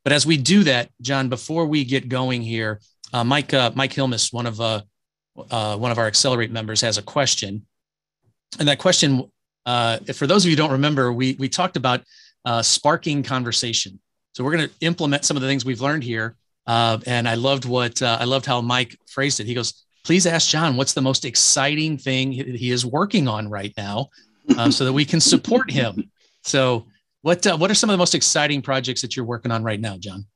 [0.05, 2.81] But as we do that, John, before we get going here,
[3.13, 4.83] uh, Mike uh, Mike Hilmes, one of uh,
[5.51, 7.67] uh, one of our Accelerate members, has a question,
[8.59, 9.31] and that question,
[9.65, 12.03] for those of you who don't remember, we we talked about
[12.45, 14.01] uh, sparking conversation.
[14.35, 16.37] So we're going to implement some of the things we've learned here.
[16.67, 19.47] Uh, and I loved what I loved how Mike phrased it.
[19.47, 23.73] He goes, please ask John what's the most exciting thing he is working on right
[23.77, 24.09] now
[24.57, 26.11] um, so that we can support him.
[26.43, 26.87] So,
[27.23, 29.81] what, uh, what are some of the most exciting projects that you're working on right
[29.81, 30.27] now, John?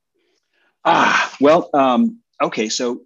[0.85, 2.69] Ah, well, um, okay.
[2.69, 3.01] So,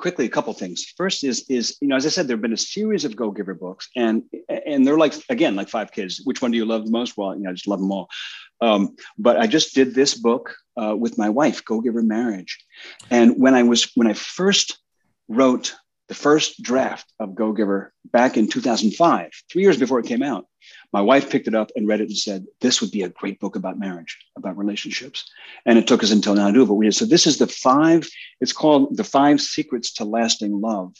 [0.00, 0.84] quickly, a couple things.
[0.96, 3.30] First is is you know, as I said, there have been a series of Go
[3.30, 6.22] Giver books, and and they're like again like five kids.
[6.24, 7.16] Which one do you love the most?
[7.16, 8.08] Well, you know, I just love them all.
[8.60, 12.58] Um, but I just did this book uh, with my wife, Go Giver Marriage,
[13.10, 14.78] and when I was when I first
[15.28, 15.74] wrote
[16.08, 20.46] the first draft of Go Giver back in 2005, three years before it came out.
[20.92, 23.38] My wife picked it up and read it and said, This would be a great
[23.38, 25.30] book about marriage, about relationships.
[25.64, 26.66] And it took us until now to do it.
[26.66, 26.94] But we did.
[26.94, 28.08] So this is the five,
[28.40, 30.94] it's called The Five Secrets to Lasting Love.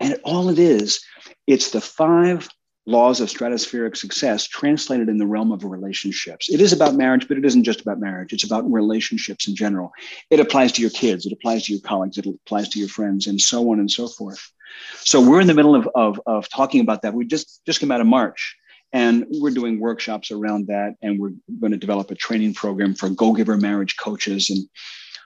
[0.00, 1.04] And all it is,
[1.46, 2.48] it's the five
[2.86, 6.50] laws of stratospheric success translated in the realm of relationships.
[6.50, 8.32] It is about marriage, but it isn't just about marriage.
[8.32, 9.92] It's about relationships in general.
[10.30, 13.28] It applies to your kids, it applies to your colleagues, it applies to your friends,
[13.28, 14.52] and so on and so forth.
[14.96, 17.14] So we're in the middle of, of, of talking about that.
[17.14, 18.56] We just just came out of March.
[18.92, 23.08] And we're doing workshops around that, and we're going to develop a training program for
[23.08, 24.50] Go Giver marriage coaches.
[24.50, 24.68] And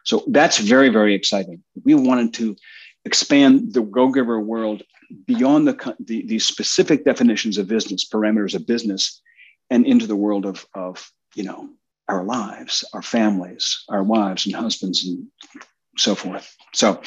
[0.05, 1.63] so that's very, very exciting.
[1.85, 2.57] We wanted to
[3.05, 4.83] expand the Go Giver world
[5.27, 9.21] beyond the, the, the, specific definitions of business, parameters of business,
[9.71, 11.69] and into the world of, of you know
[12.09, 15.27] our lives, our families, our wives and husbands, and
[15.97, 16.55] so forth.
[16.75, 17.01] So,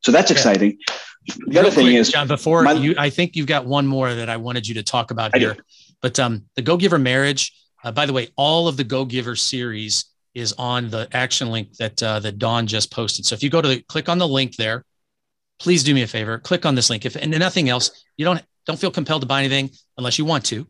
[0.00, 0.78] so that's exciting.
[1.26, 1.34] Yeah.
[1.46, 4.12] The other thing quick, is, John, before my, you, I think you've got one more
[4.12, 5.54] that I wanted you to talk about I here.
[5.54, 5.60] Do.
[6.04, 7.54] But um, the Go Giver marriage.
[7.82, 11.74] Uh, by the way, all of the Go Giver series is on the action link
[11.78, 13.24] that uh, that Dawn just posted.
[13.24, 14.84] So if you go to the, click on the link there,
[15.58, 17.06] please do me a favor, click on this link.
[17.06, 20.44] If and nothing else, you don't don't feel compelled to buy anything unless you want
[20.44, 20.66] to.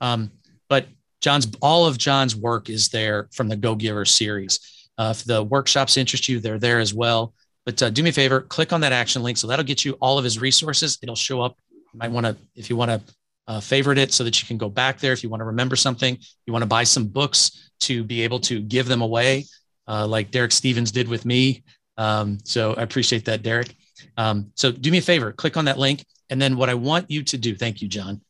[0.00, 0.30] Um,
[0.68, 0.86] but
[1.20, 4.88] John's all of John's work is there from the Go Giver series.
[4.96, 7.34] Uh, if the workshops interest you, they're there as well.
[7.64, 9.36] But uh, do me a favor, click on that action link.
[9.36, 10.96] So that'll get you all of his resources.
[11.02, 11.56] It'll show up.
[11.72, 13.00] You might want to, if you want to
[13.48, 15.12] uh, favorite it so that you can go back there.
[15.12, 18.40] If you want to remember something, you want to buy some books to be able
[18.40, 19.44] to give them away,
[19.86, 21.62] uh, like Derek Stevens did with me.
[21.96, 23.74] Um, so I appreciate that, Derek.
[24.16, 26.04] Um, so do me a favor, click on that link.
[26.30, 28.20] And then what I want you to do, thank you, John.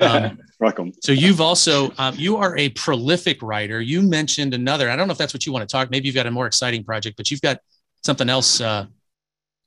[0.00, 0.92] Um, Welcome.
[1.02, 3.80] So you've also, um, you are a prolific writer.
[3.80, 5.90] You mentioned another, I don't know if that's what you want to talk.
[5.90, 7.58] Maybe you've got a more exciting project, but you've got
[8.04, 8.86] something else uh,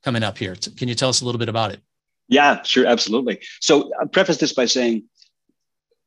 [0.02, 0.56] coming up here.
[0.76, 1.80] Can you tell us a little bit about it?
[2.30, 2.86] Yeah, sure.
[2.86, 3.40] Absolutely.
[3.60, 5.02] So I'll preface this by saying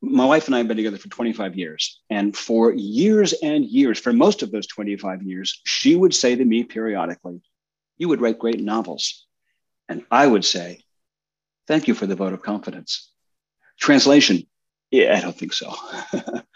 [0.00, 2.00] my wife and I have been together for 25 years.
[2.08, 6.44] And for years and years, for most of those 25 years, she would say to
[6.44, 7.42] me periodically,
[7.98, 9.26] You would write great novels.
[9.88, 10.80] And I would say,
[11.68, 13.12] Thank you for the vote of confidence.
[13.78, 14.46] Translation,
[14.90, 15.74] yeah, I don't think so.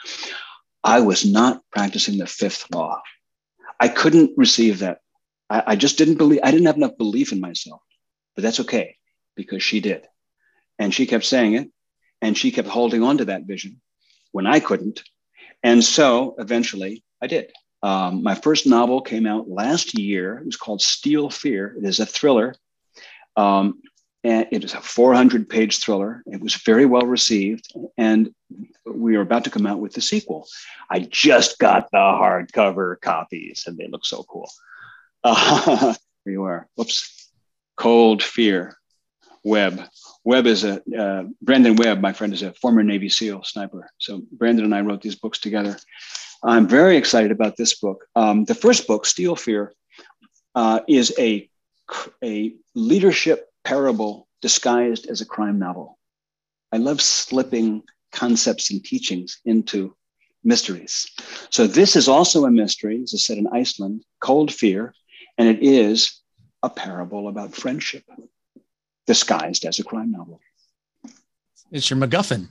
[0.85, 3.03] I was not practicing the fifth law.
[3.79, 5.01] I couldn't receive that.
[5.51, 7.83] I, I just didn't believe, I didn't have enough belief in myself.
[8.35, 8.98] But that's okay
[9.39, 10.07] because she did.
[10.79, 11.71] And she kept saying it
[12.21, 13.81] and she kept holding on to that vision
[14.33, 15.03] when I couldn't.
[15.63, 17.53] And so eventually I did.
[17.83, 20.39] Um, my first novel came out last year.
[20.39, 21.77] It was called Steel Fear.
[21.79, 22.55] It is a thriller.
[23.37, 23.81] Um,
[24.25, 26.25] and it is a 400 page thriller.
[26.27, 27.73] It was very well received.
[27.97, 28.35] And
[28.85, 30.49] we are about to come out with the sequel.
[30.91, 34.51] I just got the hardcover copies and they look so cool.
[35.23, 36.67] Uh, here you are.
[36.75, 37.31] Whoops.
[37.77, 38.78] Cold Fear.
[39.49, 39.83] Webb.
[40.25, 43.91] Webb is a uh, Brandon Webb, my friend, is a former Navy SEAL sniper.
[43.99, 45.77] So Brandon and I wrote these books together.
[46.45, 48.05] I'm very excited about this book.
[48.15, 49.73] Um, the first book, Steel Fear,
[50.55, 51.49] uh, is a
[52.23, 55.99] a leadership parable disguised as a crime novel.
[56.71, 57.83] I love slipping
[58.13, 59.97] concepts and teachings into
[60.45, 61.11] mysteries.
[61.51, 63.01] So this is also a mystery.
[63.01, 64.95] This is set in Iceland, Cold Fear,
[65.39, 66.21] and it is
[66.63, 68.05] a parable about friendship
[69.09, 70.39] disguised as a crime novel.
[71.73, 72.49] It's your MacGuffin.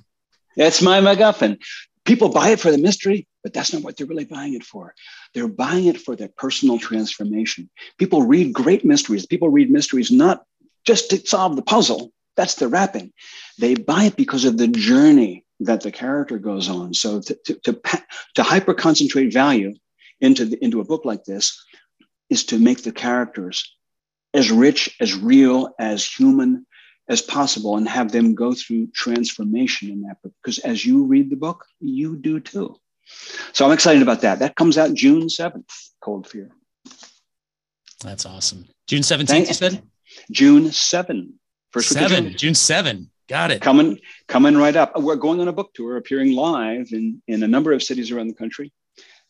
[0.58, 1.60] It's my MacGuffin.
[2.04, 4.96] People buy it for the mystery, but that's not what they're really buying it for.
[5.34, 7.70] They're buying it for their personal transformation.
[8.00, 9.28] People read great mysteries.
[9.28, 10.44] People read mysteries not
[10.84, 12.12] just to solve the puzzle.
[12.36, 13.14] That's the wrapping.
[13.60, 16.94] They buy it because of the journey that the character goes on.
[16.94, 17.82] So to, to, to,
[18.36, 19.74] to hyper concentrate value
[20.22, 21.64] into, the, into a book like this
[22.30, 23.77] is to make the characters
[24.38, 26.66] as rich, as real, as human
[27.10, 30.34] as possible and have them go through transformation in that book.
[30.44, 32.76] Because as you read the book, you do too.
[33.54, 34.40] So I'm excited about that.
[34.40, 35.72] That comes out June 7th,
[36.02, 36.52] Cold Fear.
[38.04, 38.68] That's awesome.
[38.88, 39.82] June 17th, you said?
[40.32, 41.34] June 7.
[41.72, 42.38] First 7, June.
[42.38, 43.10] June 7.
[43.28, 43.62] Got it.
[43.62, 45.00] Coming, coming right up.
[45.00, 48.28] We're going on a book tour, appearing live in, in a number of cities around
[48.28, 48.72] the country.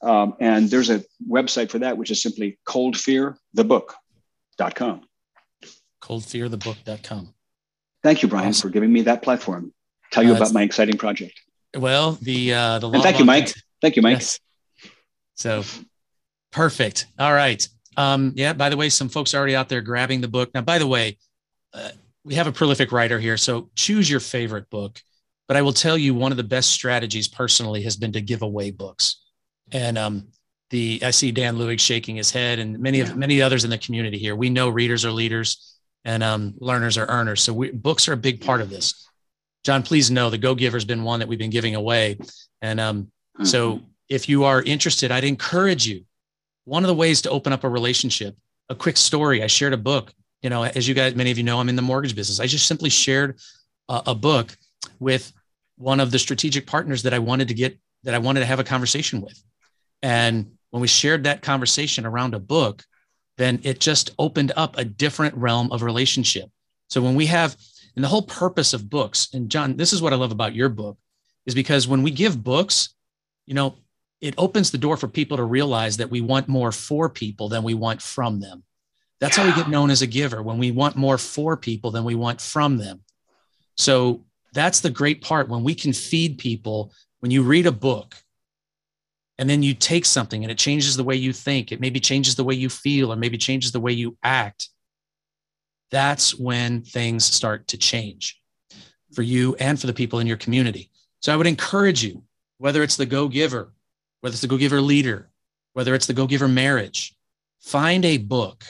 [0.01, 2.59] Um, and there's a website for that, which is simply
[4.57, 5.01] coldfearthebook.com.
[6.01, 7.33] Coldfearthebook.com.
[8.03, 8.69] Thank you, Brian, awesome.
[8.69, 9.73] for giving me that platform.
[10.11, 11.39] Tell you uh, about my exciting project.
[11.75, 13.53] Well, the uh, the and thank you, Mike.
[13.81, 14.17] Thank you, Mike.
[14.17, 14.39] Yes.
[15.35, 15.63] So
[16.51, 17.07] perfect.
[17.19, 17.67] All right.
[17.97, 18.53] Um, yeah.
[18.53, 20.51] By the way, some folks are already out there grabbing the book.
[20.53, 21.17] Now, by the way,
[21.73, 21.89] uh,
[22.23, 25.01] we have a prolific writer here, so choose your favorite book.
[25.47, 28.41] But I will tell you, one of the best strategies personally has been to give
[28.41, 29.23] away books.
[29.71, 30.27] And um,
[30.69, 33.77] the I see Dan Lewis shaking his head, and many of many others in the
[33.77, 34.35] community here.
[34.35, 37.41] We know readers are leaders, and um, learners are earners.
[37.41, 39.07] So we, books are a big part of this.
[39.63, 42.17] John, please know the Go Giver has been one that we've been giving away,
[42.61, 43.45] and um, mm-hmm.
[43.45, 46.05] so if you are interested, I'd encourage you.
[46.65, 48.35] One of the ways to open up a relationship,
[48.67, 49.41] a quick story.
[49.41, 50.13] I shared a book.
[50.41, 52.39] You know, as you guys, many of you know, I'm in the mortgage business.
[52.39, 53.39] I just simply shared
[53.87, 54.55] a, a book
[54.99, 55.31] with
[55.77, 58.59] one of the strategic partners that I wanted to get, that I wanted to have
[58.59, 59.41] a conversation with.
[60.01, 62.83] And when we shared that conversation around a book,
[63.37, 66.49] then it just opened up a different realm of relationship.
[66.89, 67.55] So when we have,
[67.95, 70.69] and the whole purpose of books, and John, this is what I love about your
[70.69, 70.97] book,
[71.45, 72.93] is because when we give books,
[73.45, 73.75] you know,
[74.19, 77.63] it opens the door for people to realize that we want more for people than
[77.63, 78.63] we want from them.
[79.19, 82.03] That's how we get known as a giver when we want more for people than
[82.03, 83.03] we want from them.
[83.75, 86.91] So that's the great part when we can feed people.
[87.19, 88.15] When you read a book,
[89.37, 91.71] and then you take something and it changes the way you think.
[91.71, 94.69] It maybe changes the way you feel or maybe changes the way you act.
[95.91, 98.41] That's when things start to change
[99.13, 100.89] for you and for the people in your community.
[101.21, 102.23] So i would encourage you
[102.57, 103.73] whether it's the go giver
[104.21, 105.29] whether it's the go giver leader
[105.73, 107.15] whether it's the go giver marriage
[107.59, 108.65] find a book.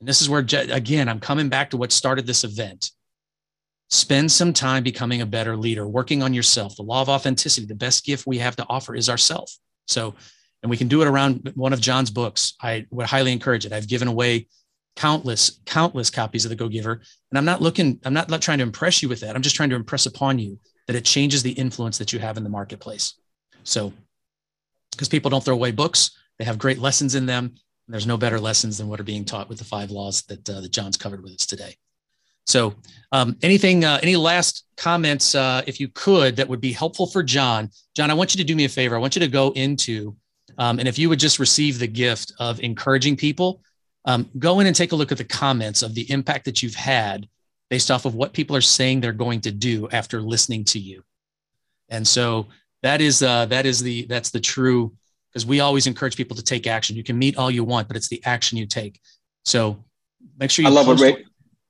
[0.00, 2.90] And this is where again i'm coming back to what started this event.
[3.88, 6.74] Spend some time becoming a better leader working on yourself.
[6.74, 9.56] The law of authenticity the best gift we have to offer is ourself
[9.86, 10.14] so,
[10.62, 12.54] and we can do it around one of John's books.
[12.60, 13.72] I would highly encourage it.
[13.72, 14.48] I've given away
[14.96, 17.02] countless, countless copies of the Go Giver.
[17.30, 19.36] And I'm not looking, I'm not trying to impress you with that.
[19.36, 22.36] I'm just trying to impress upon you that it changes the influence that you have
[22.36, 23.14] in the marketplace.
[23.62, 23.92] So,
[24.92, 27.54] because people don't throw away books, they have great lessons in them.
[27.88, 30.60] There's no better lessons than what are being taught with the five laws that, uh,
[30.62, 31.76] that John's covered with us today.
[32.46, 32.74] So,
[33.12, 37.22] um, anything, uh, any last comments, uh, if you could, that would be helpful for
[37.22, 37.70] John?
[37.94, 38.96] John, I want you to do me a favor.
[38.96, 40.16] I want you to go into,
[40.58, 43.60] um, and if you would just receive the gift of encouraging people,
[44.04, 46.74] um, go in and take a look at the comments of the impact that you've
[46.74, 47.28] had
[47.70, 51.02] based off of what people are saying they're going to do after listening to you.
[51.88, 52.46] And so
[52.82, 54.92] that is uh, that is the that's the true
[55.32, 56.96] because we always encourage people to take action.
[56.96, 59.00] You can meet all you want, but it's the action you take.
[59.44, 59.84] So
[60.38, 60.68] make sure you.
[60.68, 61.24] I love what Ra-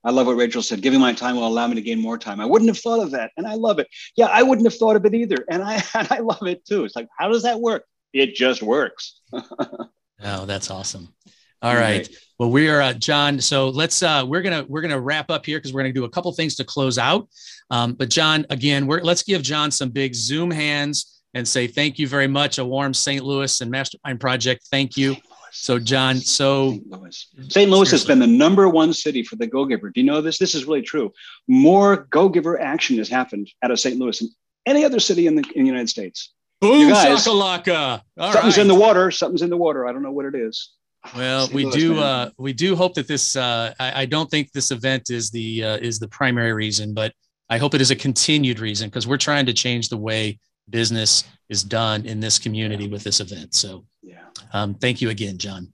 [0.07, 0.83] I love what Rachel said.
[0.83, 2.41] Giving my time will allow me to gain more time.
[2.41, 3.89] I wouldn't have thought of that, and I love it.
[4.17, 6.85] Yeah, I wouldn't have thought of it either, and I and I love it too.
[6.85, 7.85] It's like, how does that work?
[8.13, 9.21] It just works.
[9.33, 11.13] oh, that's awesome.
[11.61, 12.09] All right.
[12.39, 13.41] Well, we are uh, John.
[13.41, 16.09] So let's uh, we're gonna we're gonna wrap up here because we're gonna do a
[16.09, 17.29] couple things to close out.
[17.71, 21.99] Um, but John, again, we're let's give John some big Zoom hands and say thank
[21.99, 22.59] you very much.
[22.59, 23.25] A warm St.
[23.25, 24.69] Louis and Mastermind Project.
[24.71, 25.17] Thank you.
[25.59, 26.91] So, John, so St.
[26.91, 27.71] Louis, St.
[27.71, 29.91] Louis has been the number one city for the Go Giver.
[29.91, 30.39] Do you know this?
[30.39, 31.13] This is really true.
[31.49, 33.99] More Go Giver action has happened out of St.
[33.99, 34.29] Louis than
[34.67, 36.33] any other city in the, in the United States.
[36.61, 38.01] Boom, you guys, shakalaka.
[38.19, 38.63] All something's right.
[38.63, 39.11] in the water.
[39.11, 39.87] Something's in the water.
[39.87, 40.71] I don't know what it is.
[41.15, 41.99] Well, we do.
[41.99, 43.37] Uh, we do hope that this.
[43.37, 47.13] Uh, I, I, don't think this event is the uh, is the primary reason, but
[47.49, 50.39] I hope it is a continued reason because we're trying to change the way
[50.69, 52.91] business is done in this community yeah.
[52.91, 53.55] with this event.
[53.55, 54.25] So, yeah.
[54.53, 55.73] Um, thank you again, John.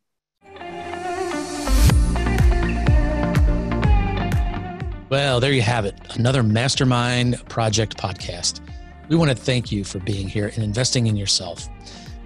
[5.08, 5.94] Well, there you have it.
[6.16, 8.60] Another Mastermind Project podcast.
[9.08, 11.68] We want to thank you for being here and investing in yourself.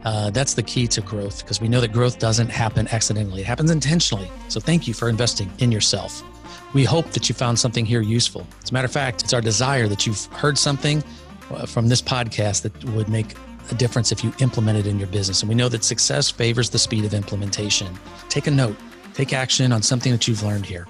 [0.05, 3.47] Uh, that's the key to growth because we know that growth doesn't happen accidentally, it
[3.47, 4.31] happens intentionally.
[4.49, 6.23] So, thank you for investing in yourself.
[6.75, 8.47] We hope that you found something here useful.
[8.63, 11.03] As a matter of fact, it's our desire that you've heard something
[11.51, 13.35] Uh, from this podcast that would make
[13.71, 15.43] a difference if you implement it in your business.
[15.43, 17.87] And we know that success favors the speed of implementation.
[18.29, 18.77] Take a note,
[19.15, 20.89] take action on something that you've learned here.